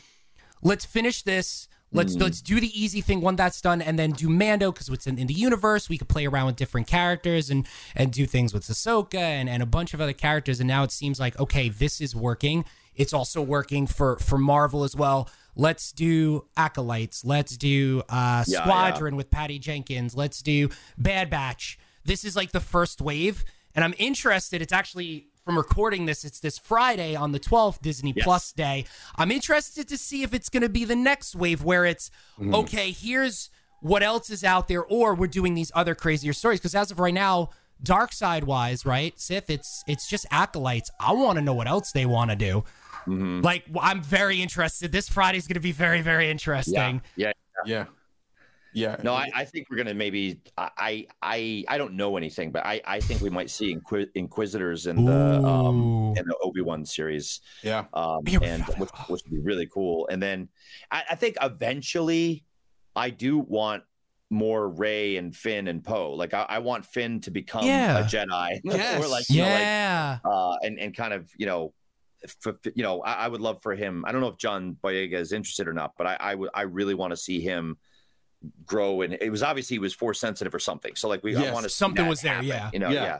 [0.63, 1.67] let's finish this.
[1.95, 5.07] Let's let's do the easy thing when that's done, and then do Mando because it's
[5.07, 5.89] in, in the universe.
[5.89, 7.65] We could play around with different characters and
[7.95, 10.59] and do things with Ahsoka and and a bunch of other characters.
[10.59, 12.65] And now it seems like okay, this is working.
[12.95, 15.29] It's also working for for Marvel as well.
[15.55, 17.23] Let's do acolytes.
[17.23, 20.15] Let's do uh, Yeah, Squadron with Patty Jenkins.
[20.15, 21.79] Let's do Bad Batch.
[22.03, 24.61] This is like the first wave, and I'm interested.
[24.61, 26.25] It's actually from recording this.
[26.25, 28.25] It's this Friday on the 12th, Disney Yes.
[28.25, 28.85] Plus day.
[29.15, 32.09] I'm interested to see if it's going to be the next wave where it's
[32.41, 32.91] okay.
[32.91, 36.59] Here's what else is out there, or we're doing these other crazier stories.
[36.59, 37.51] Because as of right now,
[37.83, 40.89] dark side wise, right, Sith, it's it's just acolytes.
[40.99, 42.63] I want to know what else they want to do.
[43.05, 43.43] Mhm.
[43.43, 44.91] Like I'm very interested.
[44.91, 47.01] This Friday's going to be very very interesting.
[47.15, 47.27] Yeah.
[47.27, 47.65] Yeah.
[47.67, 47.85] Yeah.
[49.03, 50.39] No, I, I think we're gonna maybe.
[50.57, 54.85] I, I I don't know anything, but I, I think we might see Inquis- Inquisitors
[54.87, 57.85] in the um in the Obi Wan series, yeah.
[57.93, 60.07] um, Yeah, and which, which would be really cool.
[60.11, 60.49] And then
[60.91, 62.43] I, I think eventually,
[62.95, 63.83] I do want
[64.29, 66.11] more Rey and Finn and Poe.
[66.13, 67.99] Like I, I want Finn to become Yeah.
[67.99, 69.03] a Jedi, Yes.
[69.03, 70.17] or like you know, like yeah.
[70.25, 71.73] uh, and and kind of you know,
[72.23, 74.03] f- you know, I, I would love for him.
[74.05, 76.93] I don't know if John Boyega is interested or not, but I I I really
[76.95, 77.77] want to see him
[78.65, 79.01] grow.
[79.01, 80.95] And it was obviously he was force sensitive or something.
[80.95, 81.53] So like we I Yes.
[81.53, 82.69] want to Something was there, yeah.
[82.73, 83.03] you know, Yeah.
[83.03, 83.19] yeah.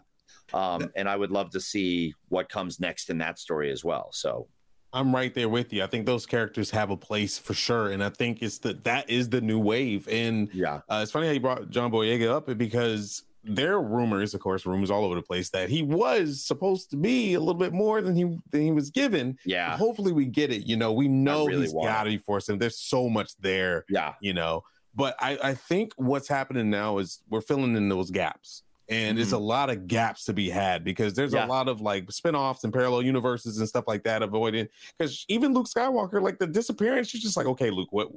[0.53, 4.09] Um, and I would love to see what comes next in that story as well.
[4.13, 4.47] So
[4.93, 5.83] I'm right there with you.
[5.83, 9.09] I think those characters have a place for sure, and I think it's that that
[9.09, 10.07] is the new wave.
[10.07, 14.33] And yeah, uh, it's funny how you brought John Boyega up because there are rumors,
[14.33, 17.59] of course, rumors all over the place that he was supposed to be a little
[17.59, 19.37] bit more than he than he was given.
[19.45, 20.65] yeah, Hopefully, we get it.
[20.65, 23.35] You know, we know really he's want got to be forced, and there's so much
[23.39, 23.83] there.
[23.89, 24.63] yeah, You know,
[24.95, 28.63] but I I think what's happening now is we're filling in those gaps.
[28.87, 29.45] And there's a mm-hmm.
[29.45, 31.47] lot of gaps to be had because there's Yeah.
[31.47, 34.69] a lot of like spin-offs and parallel universes and stuff like that avoided.
[34.95, 38.09] Because even Luke Skywalker, like the disappearance, you're just like, okay, Luke, what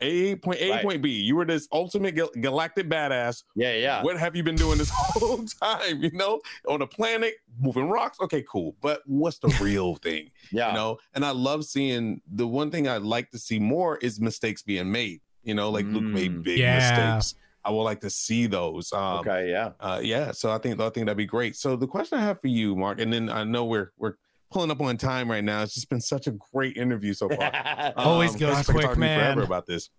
[0.00, 0.84] A point A Right.
[0.84, 3.42] point B, you were this ultimate gal- galactic badass.
[3.56, 4.00] yeah, yeah.
[4.04, 6.00] What have you been doing this whole time?
[6.00, 8.18] You know, on a planet moving rocks.
[8.20, 8.76] Okay, cool.
[8.80, 10.30] But what's the real thing?
[10.52, 10.68] yeah.
[10.68, 14.20] You know, and I love seeing the one thing I'd like to see more is
[14.20, 15.20] mistakes being made.
[15.44, 16.42] You know, like Luke made Mm.
[16.42, 16.76] big Yeah.
[17.16, 17.34] mistakes.
[17.64, 18.92] I would like to see those.
[18.92, 19.70] Um, okay, yeah.
[19.78, 21.54] uh, yeah, so I think I think that'd be great.
[21.56, 24.14] So the question I have for you, Marc, and then I know we're we're
[24.50, 25.62] pulling up on time right now.
[25.62, 27.92] It's just been such a great interview so far.
[27.96, 29.46] Always goes gosh, I could quick, talk to you forever man.
[29.46, 29.90] About this,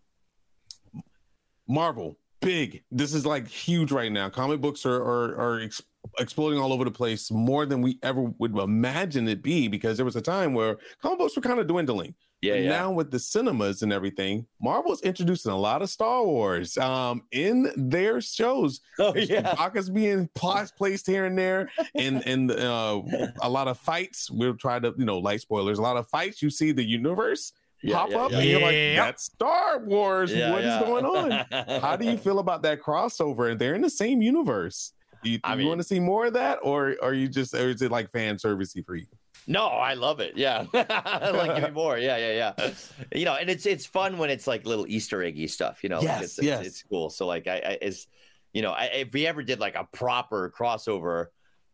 [1.68, 2.84] Marvel, big.
[2.91, 4.30] This is like huge right now.
[4.30, 5.82] Comic books are are, are ex-
[6.20, 9.68] exploding all over the place more than we ever would imagine it be.
[9.68, 12.14] Because there was a time where comic books were kind of dwindling.
[12.44, 12.70] Yeah, yeah.
[12.70, 17.72] now with the cinemas and everything, Marvel's introducing a lot of Star Wars um, in
[17.76, 18.82] their shows.
[19.00, 19.54] oh yeah.
[19.56, 23.02] Chewbacca's being pla- placed here and there, and and uh,
[23.41, 24.30] a lot of fights.
[24.30, 25.80] We'll try to you know light spoilers.
[25.80, 26.41] A lot of fights.
[26.41, 28.38] You see the universe Yeah, pop yeah, up, yeah.
[28.39, 29.06] and you're like, Yep.
[29.06, 30.32] "That's Star Wars.
[30.32, 30.86] What is Yeah, yeah.
[30.86, 33.50] going on?" How do you feel about that crossover?
[33.52, 34.94] And they're in the same universe.
[35.24, 37.54] Do you, I you mean- want to see more of that, or are you just,
[37.54, 39.06] or is it like fan servicey for you?
[39.48, 40.38] No, I love it.
[40.38, 41.98] Yeah, like give me more.
[41.98, 42.72] Yeah, yeah, yeah.
[43.14, 45.84] You know, and it's it's fun when it's like little Easter eggy stuff.
[45.84, 46.66] You know, Yes, it's, it's, yes.
[46.66, 47.10] it's cool.
[47.10, 48.08] So like, I, I is,
[48.54, 51.28] you know, I, if we ever did like a proper crossover,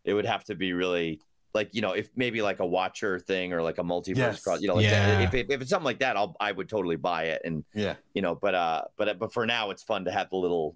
[0.03, 1.21] it would have to be really
[1.53, 4.39] like you know, if maybe like a Watcher thing or like a multiverse Yes.
[4.41, 4.61] cross.
[4.61, 5.21] You know, like Yeah.
[5.21, 7.41] if, if if it's something like that, I'll I would totally buy it.
[7.43, 10.37] And Yeah, you know, but uh, but but for now, it's fun to have the
[10.37, 10.75] little,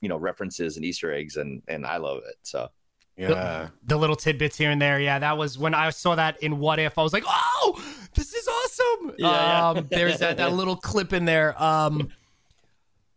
[0.00, 2.36] you know, references and Easter eggs, and and I love it.
[2.42, 2.68] So
[3.16, 3.68] yeah.
[3.84, 5.00] the little tidbits here and there.
[5.00, 6.98] Yeah, that was when I saw that in What If.
[6.98, 7.82] I was like, oh,
[8.14, 8.86] this is awesome.
[9.18, 9.68] Yeah, yeah.
[9.68, 11.60] Um, there's that, that little clip in there.
[11.62, 12.10] Um,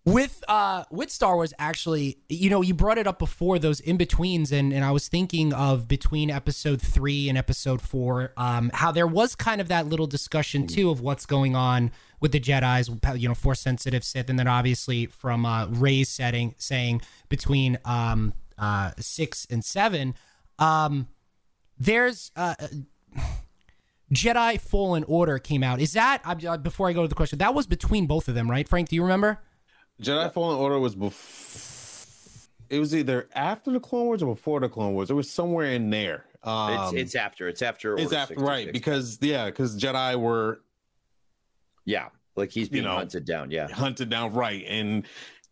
[0.06, 3.97] with uh with Star Wars, actually, you know, you brought it up before those in
[3.97, 8.91] betweens, and and I was thinking of between episode three and episode four, um, how
[8.91, 12.89] there was kind of that little discussion too of what's going on with the Jedi's,
[13.20, 18.34] you know, force sensitive Sith, and then obviously from uh, Rey's setting saying between um
[18.60, 20.16] uh six and seven,
[20.57, 21.07] um,
[21.78, 22.55] there's uh.
[24.12, 25.80] Jedi Fallen Order came out.
[25.80, 27.38] Is that uh, before I go to the question?
[27.38, 28.68] That was between both of them, right?
[28.68, 29.39] Frank, do you remember?
[30.01, 31.68] Jedi Fallen Order was before.
[32.70, 35.10] It was either after the Clone Wars or before the Clone Wars.
[35.10, 36.26] It was somewhere in there.
[36.43, 38.41] Um, it's it's after it's after it's after 66.
[38.41, 40.62] right because yeah, because Jedi were
[41.86, 43.51] yeah, like he's being know, hunted down.
[43.51, 45.05] Yeah, hunted down right, and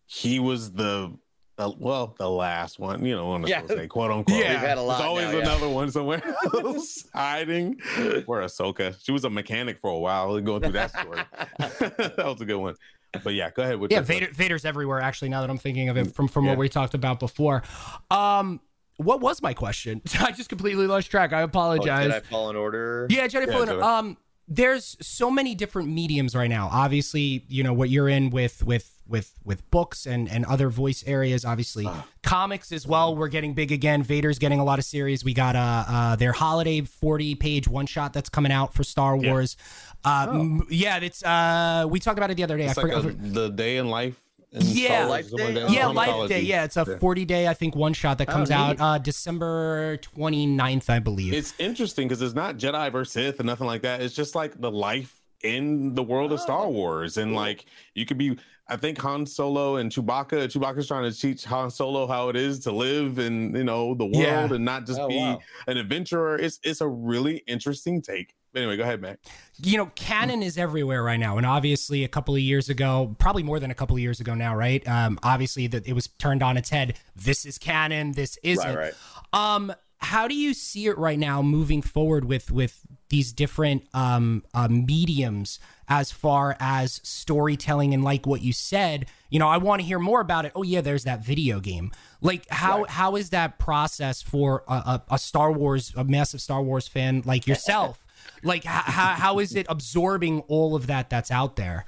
[0.06, 1.14] he was the,
[1.58, 3.04] the well the last one.
[3.06, 3.58] You know, I'm not Yeah.
[3.62, 4.38] supposed to say quote unquote.
[4.40, 4.52] Yeah.
[4.52, 4.98] we've had a lot.
[5.00, 5.40] There's always now, yeah.
[5.40, 6.22] another one somewhere
[6.54, 7.80] else hiding.
[8.26, 10.40] Where Ahsoka, she was a mechanic for a while.
[10.40, 11.20] Going through that story,
[11.58, 12.76] that was a good one.
[13.24, 15.02] But yeah, go ahead with Yeah, Vader, Vader's everywhere.
[15.02, 16.52] Actually, now that I'm thinking of it from from Yeah.
[16.52, 17.64] what we talked about before.
[18.12, 18.60] Um,
[18.98, 20.02] what was my question?
[20.20, 21.32] I just completely lost track.
[21.34, 22.12] I Oh, apologize.
[22.12, 23.08] Jedi Fallen Order.
[23.10, 23.70] Yeah, Jedi Yeah, Fallen.
[23.70, 23.84] Jedi.
[23.84, 26.70] Um, there's so many different mediums right now.
[26.72, 31.04] Obviously, you know what you're in with with with with books and and other voice
[31.08, 31.46] areas.
[31.46, 32.06] Obviously, Ah.
[32.24, 33.16] comics as well.
[33.16, 34.04] We're getting big again.
[34.04, 35.24] Vader's getting a lot of series.
[35.24, 39.16] We got uh, uh their holiday 40 page one shot that's coming out for Star
[39.18, 39.32] Yeah.
[39.32, 39.58] Wars.
[40.04, 42.66] Uh, m- yeah, it's uh we talked about it the other day.
[42.66, 43.12] It's I like forgot.
[43.12, 44.16] a, the day in life.
[44.52, 45.06] in Yeah.
[45.06, 46.42] Life something like yeah, Life Day.
[46.42, 46.98] Yeah, it's a Yeah.
[47.00, 48.56] 40 day, I think, one shot that Oh, comes neat.
[48.56, 51.34] out uh, December 29th, I believe.
[51.34, 54.02] It's interesting because it's not Jedi versus Sith and nothing like that.
[54.02, 58.06] It's just like the life in the world of Star Oh, Wars, and like you
[58.06, 58.38] could be.
[58.70, 60.48] I think Han Solo and Chewbacca.
[60.52, 64.06] Chewbacca's trying to teach Han Solo how it is to live in you know the
[64.06, 64.54] world Yeah.
[64.54, 65.40] and not just Oh, be wow.
[65.68, 66.36] an adventurer.
[66.38, 68.34] It's it's a really interesting take.
[68.54, 69.20] But anyway, go ahead, Mac.
[69.62, 73.44] you know, canon is everywhere right now, and obviously, a couple of years ago, probably
[73.44, 74.86] more than a couple of years ago now, right?
[74.88, 76.98] Um, obviously, that it was turned on its head.
[77.16, 78.14] This is canon.
[78.14, 78.66] This isn't.
[78.76, 78.94] Right,
[79.34, 79.56] right.
[79.56, 84.44] Um, how do you see it right now, moving forward with with these different um,
[84.54, 89.06] uh, mediums as far as storytelling and like what you said?
[89.30, 90.52] You know, I want to hear more about it.
[90.56, 91.92] Oh yeah, there's that video game.
[92.22, 96.62] Like how how is that process for a, a, a Star Wars, a massive Star
[96.62, 98.04] Wars fan like yourself?
[98.44, 101.86] like how how is it absorbing all of that that's out there?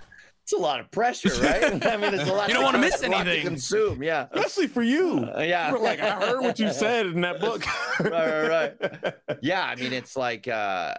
[0.52, 1.64] It's a lot of pressure, right?
[1.86, 2.48] I mean, it's a lot.
[2.48, 3.46] You don't wanna miss a lot to anything.
[3.46, 4.26] consume, yeah.
[4.32, 5.20] Especially for you.
[5.38, 5.68] Uh, yeah.
[5.68, 7.64] You were like I heard what you said in that book.
[8.00, 10.96] right, right, yeah i mean it's like uh i-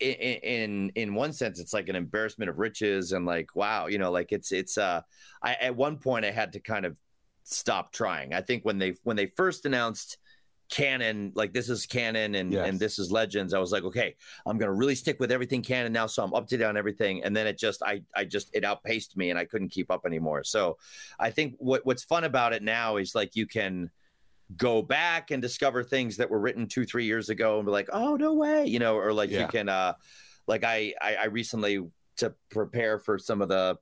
[0.00, 3.98] i- in in one sense it's like an embarrassment of riches and like wow you
[3.98, 5.00] know like it's it's uh
[5.42, 6.96] i at one point i had to kind of
[7.44, 10.16] stop trying i think when they when they first announced
[10.70, 12.68] canon like this is canon and Yes.
[12.68, 14.14] and this is legends i was like okay
[14.46, 17.24] i'm gonna really stick with everything canon now so i'm up to date on everything
[17.24, 20.06] and then it just i i just it outpaced me and i couldn't keep up
[20.06, 20.78] anymore so
[21.18, 23.90] i think what what's fun about it now is like you can
[24.56, 27.88] go back and discover things that were written two three years ago and be like
[27.92, 29.40] oh no way you know or like Yeah.
[29.42, 29.94] you can uh
[30.46, 31.84] like I, I i recently
[32.18, 33.76] to prepare for some of the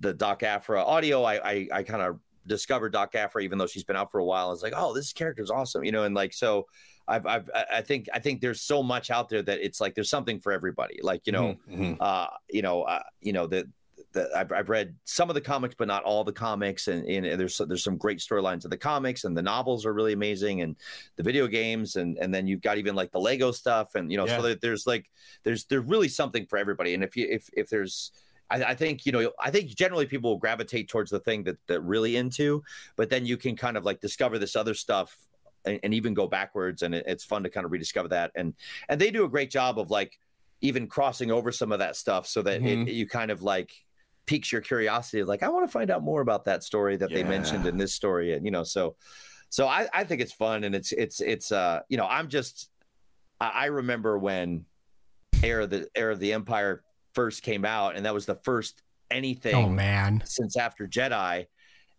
[0.00, 2.18] the Doc Aphra audio i i, I kind of
[2.48, 5.12] discovered Doc Aphra even though she's been out for a while It's like oh this
[5.12, 6.66] character is awesome you know and like so
[7.10, 10.10] I've, I've, I think, I think there's so much out there that it's like there's
[10.10, 11.00] something for everybody.
[11.02, 11.96] Like you know, Mhm.
[12.00, 13.66] uh, you know, uh, you know the,
[14.12, 17.40] the I've, I've read some of the comics, but not all the comics, and, and
[17.40, 20.76] there's there's some great storylines in the comics, and the novels are really amazing, and
[21.16, 24.18] the video games, and and then you've got even like the Lego stuff, and you
[24.18, 24.42] know, Yeah.
[24.42, 25.08] so there's like
[25.44, 28.12] there's there's really something for everybody, and if you if if there's
[28.50, 31.56] I, I think you know I think generally people will gravitate towards the thing that
[31.66, 32.62] they're really into,
[32.96, 35.16] but then you can kind of like discover this other stuff
[35.64, 38.54] and, and even go backwards and it, it's fun to kind of rediscover that and
[38.88, 40.18] and they do a great job of like
[40.60, 42.88] even crossing over some of that stuff so that Mhm.
[42.88, 43.72] it, you kind of like
[44.26, 47.22] piques your curiosity like i want to find out more about that story that they
[47.24, 48.94] mentioned in this story and you know so
[49.48, 52.70] so i i think it's fun and it's it's it's uh you know i'm just
[53.40, 54.64] i, I remember when
[55.42, 56.82] heir of the heir of the empire
[57.18, 60.22] first came out and that was the first anything Oh man.
[60.24, 61.46] since after Jedi,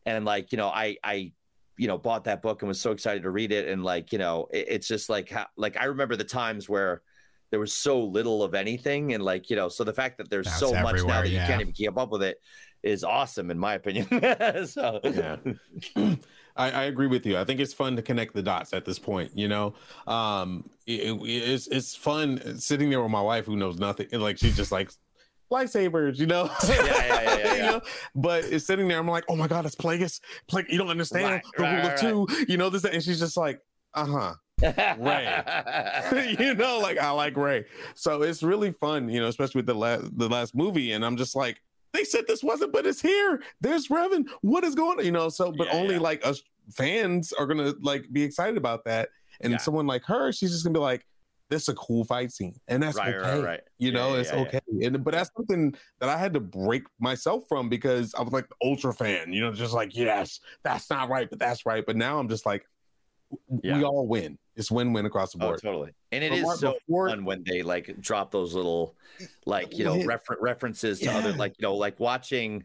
[0.05, 1.33] and like you know, I I
[1.77, 4.19] you know bought that book and was so excited to read it, and like you
[4.19, 7.01] know, it, it's just like how like I remember the times where
[7.51, 10.45] there was so little of anything, and like you know, so the fact that there's
[10.45, 12.37] That's so much now everywhere, that you can't even keep up with it
[12.81, 14.05] is awesome in my opinion.
[14.67, 15.35] so yeah.
[16.55, 17.37] I, I agree with you.
[17.37, 19.73] I think it's fun to connect the dots at this point you know?
[20.07, 24.07] Um it- it- it's it's fun sitting there with my wife who knows nothing.
[24.11, 24.91] And like she's just like
[25.51, 27.81] lightsabers you know Yeah, yeah, yeah, You know?
[28.15, 31.25] but it's sitting there i'm like oh my god it's plagueis Plague, you don't understand
[31.25, 33.59] Right, the right, rule of right, two you know this and she's just like
[33.93, 37.65] uh-huh Rey, you know, like I like Rey.
[37.95, 40.91] So it's really fun, you know, especially with the last the last movie.
[40.91, 41.61] And I'm just like,
[41.93, 43.41] they said this wasn't, but it's here.
[43.61, 44.27] There's Revan.
[44.41, 45.05] What is going on?
[45.05, 46.41] You know, so but only like us
[46.73, 49.09] fans are gonna like be excited about that.
[49.41, 51.05] And someone like her, she's just gonna be like,
[51.49, 52.55] this is a cool fight scene.
[52.67, 53.35] And that's right, okay.
[53.35, 53.61] right, right.
[53.77, 54.41] You know, yeah, it's yeah, yeah.
[54.43, 54.59] okay.
[54.83, 58.45] And but that's something that I had to break myself from because I was like
[58.63, 61.83] ultra fan, you know, just like, yes, that's not right, but that's right.
[61.85, 62.65] But now I'm just like,
[63.47, 64.37] we all win.
[64.55, 65.61] It's win-win across the board Oh, board.
[65.61, 65.91] totally.
[66.11, 68.95] And it is so before- fun when they like drop those little,
[69.45, 70.05] like you know, Yeah.
[70.05, 72.63] refer- references to other, like you know, like watching.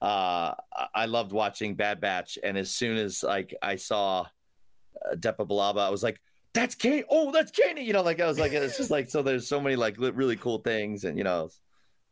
[0.00, 0.52] Uh,
[0.94, 5.78] I- loved watching Bad Batch, and as soon as like I saw uh, Depa Billaba,
[5.78, 6.20] I was like,
[6.54, 7.04] "That's Kane!
[7.08, 9.22] Oh, that's Kane!" You know, like I was like, it's just like so.
[9.22, 11.50] There's so many like really cool things, and you know,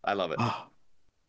[0.04, 0.36] I love it.
[0.40, 0.70] Ah,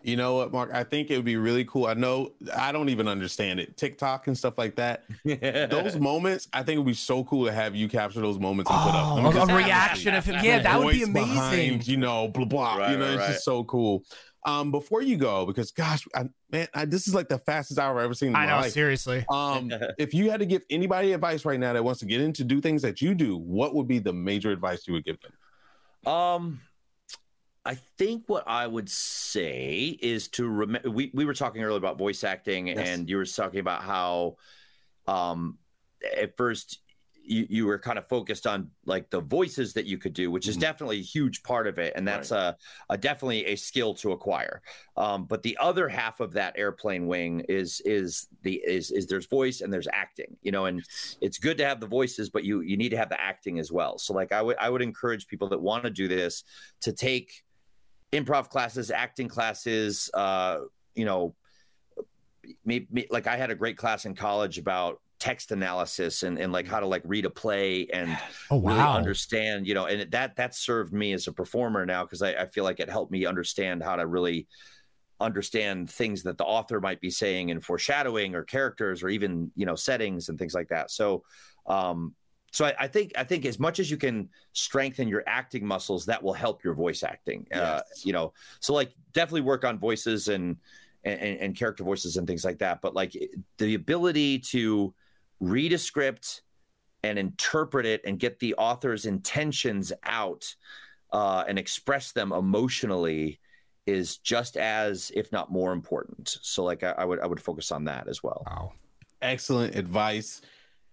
[0.03, 0.72] you know what, Marc?
[0.74, 1.86] I think it would be really cool.
[1.86, 3.78] I know I don't even understand it.
[3.78, 5.03] TikTok and stuff like that.
[5.70, 8.72] Those moments, I think it would be so cool to have you capture those moments
[8.72, 9.12] and put up.
[9.12, 10.43] Oh, Let a, a reaction of him.
[10.43, 11.34] Yeah, that would be amazing.
[11.34, 12.78] behind, you know, blah blah.
[12.78, 13.32] Right, you know, right, it's right.
[13.34, 14.03] just so cool.
[14.44, 18.00] Um, before you go, because gosh, I, man, I, this is like the fastest hour
[18.00, 18.72] I've ever seen in I my know, life.
[18.72, 19.24] seriously.
[19.30, 22.44] Um, if you had to give anybody advice right now that wants to get into
[22.44, 26.12] do things that you do, what would be the major advice you would give them?
[26.12, 26.62] Um,
[27.64, 30.89] I think what I would say is to remember.
[30.89, 32.80] We we were talking earlier about voice acting, Yes.
[32.88, 34.38] and you were talking about how,
[35.08, 35.60] um,
[36.18, 36.80] at first
[37.24, 40.47] you, you were kind of focused on like the voices that you could do, which
[40.47, 40.61] is Mhm.
[40.61, 42.57] definitely a huge part of it, and that's a,
[42.89, 44.61] a definitely a skill to acquire.
[44.97, 49.28] Um, but the other half of that airplane wing is is the is is there's
[49.28, 50.84] voice and there's acting, you know, and
[51.22, 53.72] it's good to have the voices, but you you need to have the acting as
[53.72, 53.97] well.
[53.97, 56.43] So like I would I would encourage people that want to do this
[56.82, 57.43] to take
[58.11, 60.59] improv classes, acting classes, uh,
[60.95, 61.36] you know,
[62.65, 66.67] maybe, like I had a great class in college about text analysis and, and like
[66.67, 68.17] how to like read a play and
[68.49, 72.24] Oh really understand, you know, and that that served me as a performer now because
[72.24, 74.47] I, I feel like it helped me understand how to really
[75.19, 79.67] understand things that the author might be saying and foreshadowing or characters or even you
[79.67, 80.89] know settings and things like that.
[80.89, 81.24] So
[81.67, 82.15] um
[82.51, 86.07] so I, I think I think as much as you can strengthen your acting muscles,
[86.07, 87.45] that will help your voice acting.
[87.53, 90.57] Uh, you know, so like definitely work on voices and,
[91.03, 92.82] and and character voices and things like that.
[92.82, 93.15] But like
[93.59, 94.95] the ability to
[95.42, 96.44] read a script
[97.04, 100.56] and interpret it and get the author's intentions out
[101.12, 103.39] uh, and express them emotionally
[103.88, 106.38] is just as, if not more important.
[106.42, 108.44] So like I, I would I would focus on that as well.
[108.46, 108.74] Wow.
[109.22, 110.42] Excellent advice.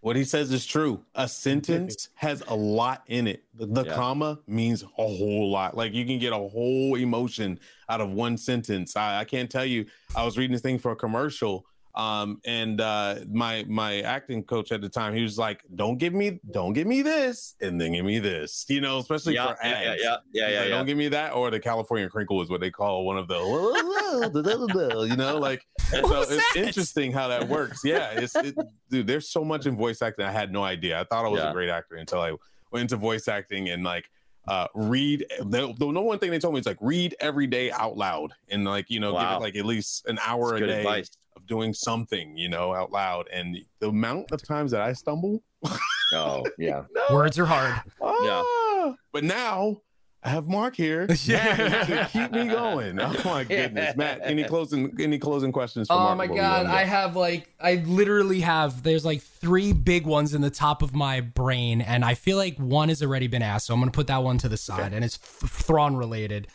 [0.01, 1.05] What he says is true.
[1.14, 3.44] A sentence has a lot in it.
[3.55, 3.94] The, the Yeah.
[3.94, 5.76] comma means a whole lot.
[5.76, 8.96] Like you can get a whole emotion out of one sentence.
[8.96, 9.86] I, I can't tell you.
[10.16, 11.66] I was reading this thing for a commercial,
[11.99, 16.14] um, and uh, my my acting coach at the time, he was like, "Don't give
[16.14, 19.59] me, don't give me this, and then give me this." You know, especially yeah, for
[19.64, 19.84] yeah, ads.
[19.84, 20.76] yeah, yeah, yeah, yeah, like, yeah.
[20.76, 23.34] Don't give me that, or the California crinkle is what they call one of the,
[25.11, 27.80] you know, like so it's interesting how that works.
[27.84, 28.57] Yeah, it's it,
[28.90, 29.09] dude.
[29.09, 30.24] There's so much in voice acting.
[30.24, 31.01] I had no idea.
[31.01, 31.51] I thought I was Yeah.
[31.51, 32.30] a great actor until I
[32.70, 34.09] went into voice acting and like
[34.46, 35.26] uh read.
[35.40, 38.32] The, the no one thing they told me is like read every day out loud
[38.49, 41.11] and like you know give it like at least an hour That's a day advice.
[41.39, 43.28] Of doing something you know out loud.
[43.32, 45.43] And the amount of times that I stumble,
[46.12, 46.82] Oh yeah.
[47.11, 47.80] Words are hard.
[48.03, 49.78] ah, but now.
[50.20, 51.84] I have Marc here Yeah.
[51.84, 52.99] to keep me going.
[53.01, 54.18] Oh my goodness, Matt!
[54.24, 55.86] Any closing any closing questions?
[55.86, 56.72] For Oh Marc my god, let him go?
[56.72, 60.93] I have like I literally have there's like three big ones in the top of
[60.93, 63.97] my brain and I feel like one has already been asked, so I'm going to
[63.97, 66.49] put that one to the side and it's th- Thrawn related.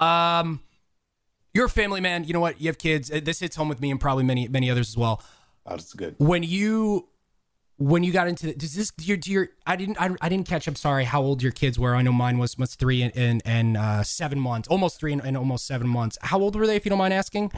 [0.00, 0.60] Um
[1.54, 2.60] you're a family man, you know what?
[2.60, 3.10] You have kids.
[3.10, 5.22] Uh, This hits home with me and probably many many others as well.
[5.66, 6.16] Oh, that's good.
[6.18, 7.08] When you
[7.76, 10.68] when you got into does this your do your I didn't I, I didn't catch
[10.68, 13.42] I'm sorry how old your kids were I know mine was was three and and,
[13.44, 16.76] and uh, seven months almost three and, and almost seven months how old were they
[16.76, 17.50] if you don't mind asking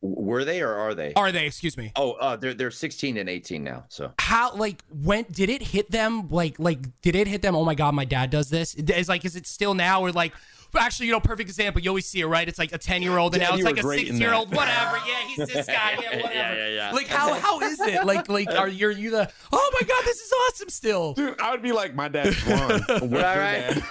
[0.00, 1.12] Were they or are they?
[1.14, 1.46] are they?
[1.46, 1.90] Excuse me.
[1.96, 3.84] Oh, uh, they're they're 16 and 18 now.
[3.88, 4.12] So.
[4.20, 6.28] How like when did it hit them?
[6.30, 9.24] Like like did it hit them oh my god my dad does this is like
[9.24, 10.32] is it still now or like
[10.78, 12.46] actually you know perfect example you always see it right?
[12.46, 14.54] It's like a 10 year old and Dad, now it's like a 6 year old
[14.54, 14.98] whatever.
[14.98, 16.92] Yeah he's this guy yeah whatever Yeah, yeah, yeah.
[16.92, 18.04] like how how is it?
[18.04, 21.14] Like like are you are you the oh my god this is awesome still.
[21.14, 22.68] Dude, I would be like my dad's Ron.
[22.88, 23.82] What's your Right,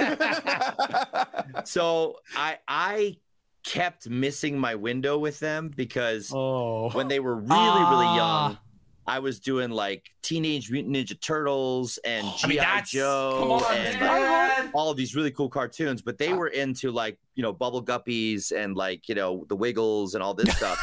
[1.68, 3.18] so I I
[3.68, 8.59] kept missing my window with them because oh, when they were really really young, Ah.
[9.05, 13.99] I was doing like Teenage Mutant Ninja Turtles and GI I mean, Joe on, and
[13.99, 14.70] man.
[14.74, 18.51] all of these really cool cartoons, but they were into like you know Bubble Guppies
[18.51, 20.80] and like you know the Wiggles and all this stuff.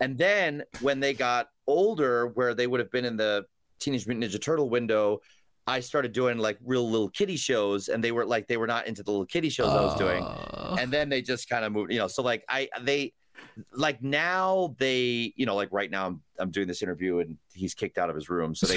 [0.00, 3.44] and then when they got older, where they would have been in the
[3.80, 5.20] Teenage Mutant Ninja Turtle window.
[5.66, 8.86] I started doing like real little kitty shows, and they were like they were not
[8.86, 10.22] into the little kitty shows I was doing.
[10.22, 13.12] Uh, and then they just kind of moved you know so like i they
[13.72, 17.74] like now they you know like right now i'm, I'm doing this interview and he's
[17.74, 18.54] kicked out of his room.
[18.54, 18.76] So they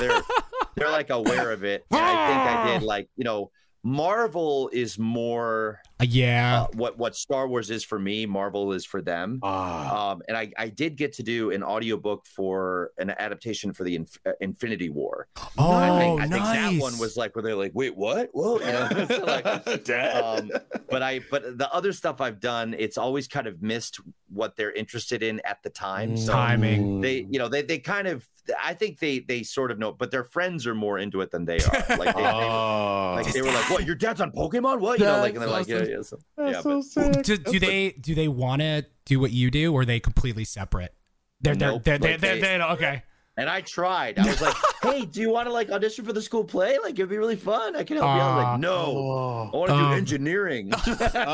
[0.00, 0.20] they're
[0.76, 1.84] they're like aware of it.
[1.90, 3.50] And i think i did like you know
[3.84, 9.02] marvel is more yeah uh, what what star wars is for me marvel is for
[9.02, 13.72] them ah, um, and I, I did get to do an audiobook for an adaptation
[13.72, 15.28] for the Inf- uh, Infinity War.
[15.58, 18.30] oh I think, I think that one was like where they're like, wait, what?
[18.32, 18.88] Whoa, you know?
[19.08, 20.22] So, like, Dad.
[20.22, 20.50] um,
[20.90, 24.72] but I but the other stuff I've done, it's always kind of missed what they're
[24.72, 26.16] interested in at the time.
[26.16, 27.00] So Timing.
[27.00, 28.28] they, you know, they they kind of
[28.62, 31.44] I think they they sort of know, but their friends are more into it than
[31.44, 31.84] they are.
[31.96, 33.84] Like they, they oh, like they were like, "What?
[33.84, 34.80] Your dad's on Pokemon?
[34.80, 35.86] What?" You know, like and they're like, awesome.
[35.86, 37.24] "Yeah, yeah." So, that's yeah, so but- sick.
[37.24, 40.44] do, do they do they want to do what you do or are they completely
[40.44, 40.94] separate
[41.40, 43.02] they're they're Nope, they're, they're, like they're, they- they're- okay
[43.38, 44.18] And I tried.
[44.18, 46.76] I was like, "Hey, do you want to like audition for the school play?
[46.82, 47.76] Like, it'd be really fun.
[47.76, 49.50] I can help you." I was like, "No, I Oh.
[49.58, 50.70] want to do Um, engineering."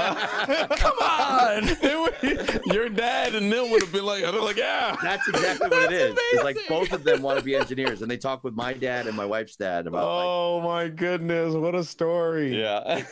[0.04, 1.64] Come on.
[2.74, 4.96] Your dad and them would have been like, they're like, yeah.
[5.02, 6.18] That's exactly what it That's is.
[6.32, 9.06] It's like both of them want to be engineers, and they talk with my dad
[9.06, 12.60] and my wife's dad about Oh my goodness, what a story.
[12.60, 13.04] yeah.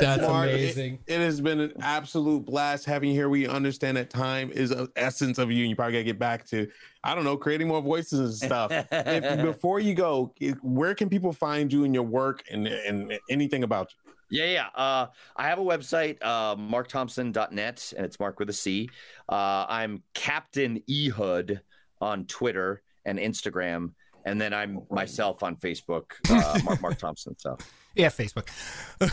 [0.00, 3.28] that's Marc, it- amazing It, has been an absolute blast having you here.
[3.28, 6.46] We understand that time is an essence of you, and you probably gotta get back
[6.48, 6.68] to,
[7.02, 8.70] I don't know, creating more voices and stuff.
[8.90, 13.64] if, before you go, where can people find you and your work and, and anything
[13.64, 14.12] about you?
[14.32, 14.66] Yeah, yeah.
[14.74, 18.88] Uh, I have a website, uh, marcthompson.net, and it's Marc with a C.
[19.28, 21.60] Uh, I'm Captain Ehud
[22.00, 23.92] on Twitter and Instagram.
[24.24, 27.34] and then I'm myself on Facebook, uh, Marc Mark Thompson.
[27.38, 27.56] So
[27.94, 28.46] Yeah, Facebook.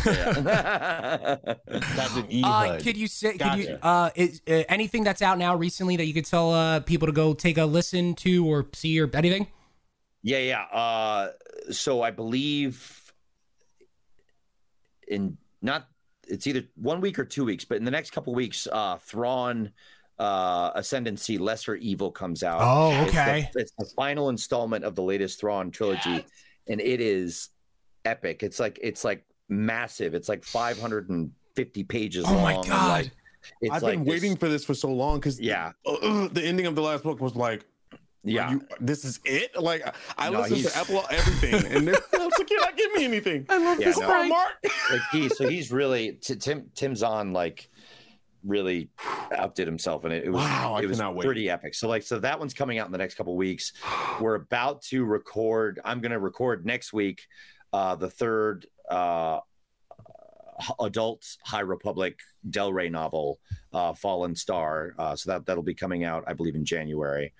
[0.05, 1.35] yeah.
[1.67, 3.37] That's an E Uh, could you say?
[3.37, 3.77] Could you?
[3.81, 7.11] Uh, is uh, anything that's out now recently that you could tell uh, people to
[7.11, 9.47] go take a listen to or see or anything?
[10.21, 10.61] Yeah, yeah.
[10.63, 11.29] Uh,
[11.71, 13.11] so I believe
[15.07, 15.87] in not
[16.27, 19.71] it's either one week or two weeks, but in the next couple weeks, uh, Thrawn
[20.19, 22.59] uh, Ascendancy Lesser Evil comes out.
[22.61, 23.49] Oh, It's the- okay.
[23.55, 26.25] It's the, final installment of the latest Thrawn trilogy,
[26.67, 27.49] and it is
[28.05, 28.43] epic.
[28.43, 30.13] It's like it's like massive.
[30.13, 32.35] It's like 550 pages long.
[32.37, 32.89] Oh my God.
[33.03, 33.11] like,
[33.61, 36.27] it's I've like been this- waiting for this for so long because Yeah, uh, uh,
[36.31, 37.65] the ending of the last book was like,
[38.23, 38.51] yeah.
[38.51, 39.55] you, this is it.
[39.59, 39.83] Like
[40.17, 43.05] I No, listened he's- to Apple everything, and I was like, you're not giving me
[43.05, 43.45] anything.
[43.49, 44.07] I love Yeah, this no.
[44.07, 44.49] Come Marc.
[44.91, 47.69] like he so he's really t- Tim Tim's on like
[48.43, 48.89] really
[49.35, 51.25] outdid himself and it, it was Wow, it was cannot wait.
[51.25, 51.73] pretty epic.
[51.73, 53.73] So like so that one's coming out in the next couple weeks.
[54.21, 55.79] We're about to record.
[55.83, 57.27] I'm going to record next week
[57.73, 59.39] uh the third uh
[60.79, 63.39] adult High Republic Del Rey novel,
[63.73, 64.93] uh, Fallen Star.
[64.97, 67.33] Uh, so that that'll be coming out, I believe, in January.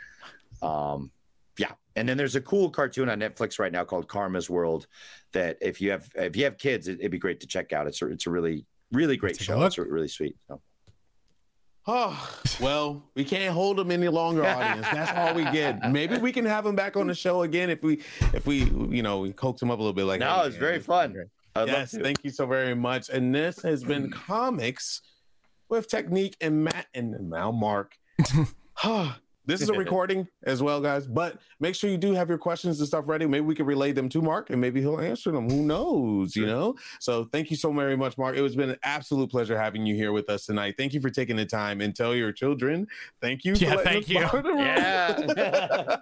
[0.62, 1.12] Um,
[1.58, 4.88] yeah, and then there's a cool cartoon on Netflix right now called Karma's World.
[5.34, 7.88] That if you have if you have kids, it, would be great to check out.
[7.88, 9.64] It's a, it's a really really great show.
[9.64, 10.38] It's really sweet.
[10.48, 10.62] So.
[11.88, 14.88] Oh, well, we can't hold them any longer, audience.
[14.92, 15.92] That's all we get.
[15.92, 18.02] Maybe we can have him back on the show again if we,
[18.34, 20.06] if we, you know, we coax him up a little bit.
[20.06, 21.16] Like, No, hey, it's man, very fun.
[21.56, 23.10] I'd yes, thank you so very much.
[23.10, 25.02] And this has been Commix
[25.70, 27.96] with Techniq and Matt and now Marc.
[29.48, 31.08] this is a recording as well, guys.
[31.08, 33.26] But make sure you do have your questions and stuff ready.
[33.26, 35.50] Maybe we can relay them to Marc and maybe he'll answer them.
[35.50, 36.36] Who knows?
[36.36, 36.76] You know?
[37.00, 38.38] So thank you so very much, Marc.
[38.38, 40.76] It has been an absolute pleasure having you here with us tonight.
[40.78, 42.88] Thank you for taking the time and tell your children.
[43.22, 43.54] Thank you.
[43.56, 44.20] Yeah, thank you.
[44.20, 44.60] borrow the room.
[44.60, 45.98] Yeah.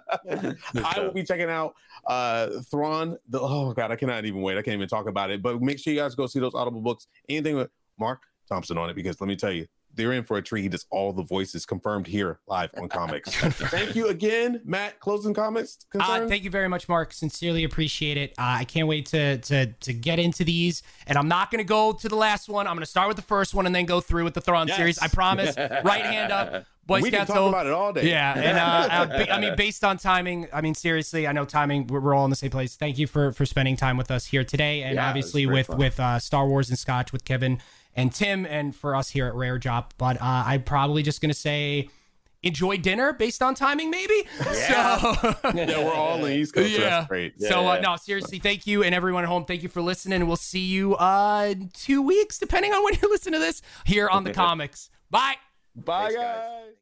[0.84, 1.74] I will be checking out
[2.06, 3.16] uh Thrawn.
[3.28, 4.58] The, oh god, I cannot even wait.
[4.58, 5.40] I can't even talk about it.
[5.40, 7.06] But make sure you guys go see those Audible books.
[7.28, 9.66] Anything with Marc Thompson on it, because let me tell you,
[9.96, 10.62] they're in for a treat.
[10.62, 13.24] He does all the voices confirmed here live on Commix.
[13.70, 15.00] Thank you again, Matt.
[15.00, 15.78] Closing comments.
[15.98, 17.12] Uh, thank you very much, Marc.
[17.12, 18.30] Sincerely appreciate it.
[18.38, 20.82] Uh, I can't wait to to to get into these.
[21.06, 22.66] And I'm not going to go to the last one.
[22.66, 24.68] I'm going to start with the first one and then go through with the Thrawn
[24.68, 24.76] Yes.
[24.76, 24.98] series.
[24.98, 25.56] I promise.
[25.84, 26.66] right hand up.
[26.86, 27.48] Boy we can Scouts talk Hope.
[27.48, 28.08] about it all day.
[28.08, 31.88] Yeah, and uh, uh, I mean, based on timing, I mean, seriously, I know timing.
[31.88, 32.76] We're, we're all in the same place.
[32.76, 35.78] Thank you for for spending time with us here today, and Yeah, obviously with fun.
[35.78, 37.58] with uh, Star Wars and Scotch with Kevin
[37.96, 39.94] and Tim, and for us here at Rare Drop.
[39.98, 41.88] But uh, I'm probably just gonna say.
[42.42, 44.22] Enjoy dinner based on timing, maybe.
[44.44, 44.98] Yeah.
[44.98, 46.76] So, yeah, we're all on the East Coast.
[46.76, 46.90] So Yeah.
[46.90, 47.40] that's great.
[47.40, 47.80] so uh, Yeah.
[47.80, 50.24] no, seriously, thank you, and everyone at home, thank you for listening.
[50.28, 54.08] We'll see you uh in two weeks, depending on when you listen to this, here
[54.08, 54.90] on the Commix.
[55.10, 55.34] Bye.
[55.74, 56.36] Bye, Thanks, guys.
[56.36, 56.74] guys.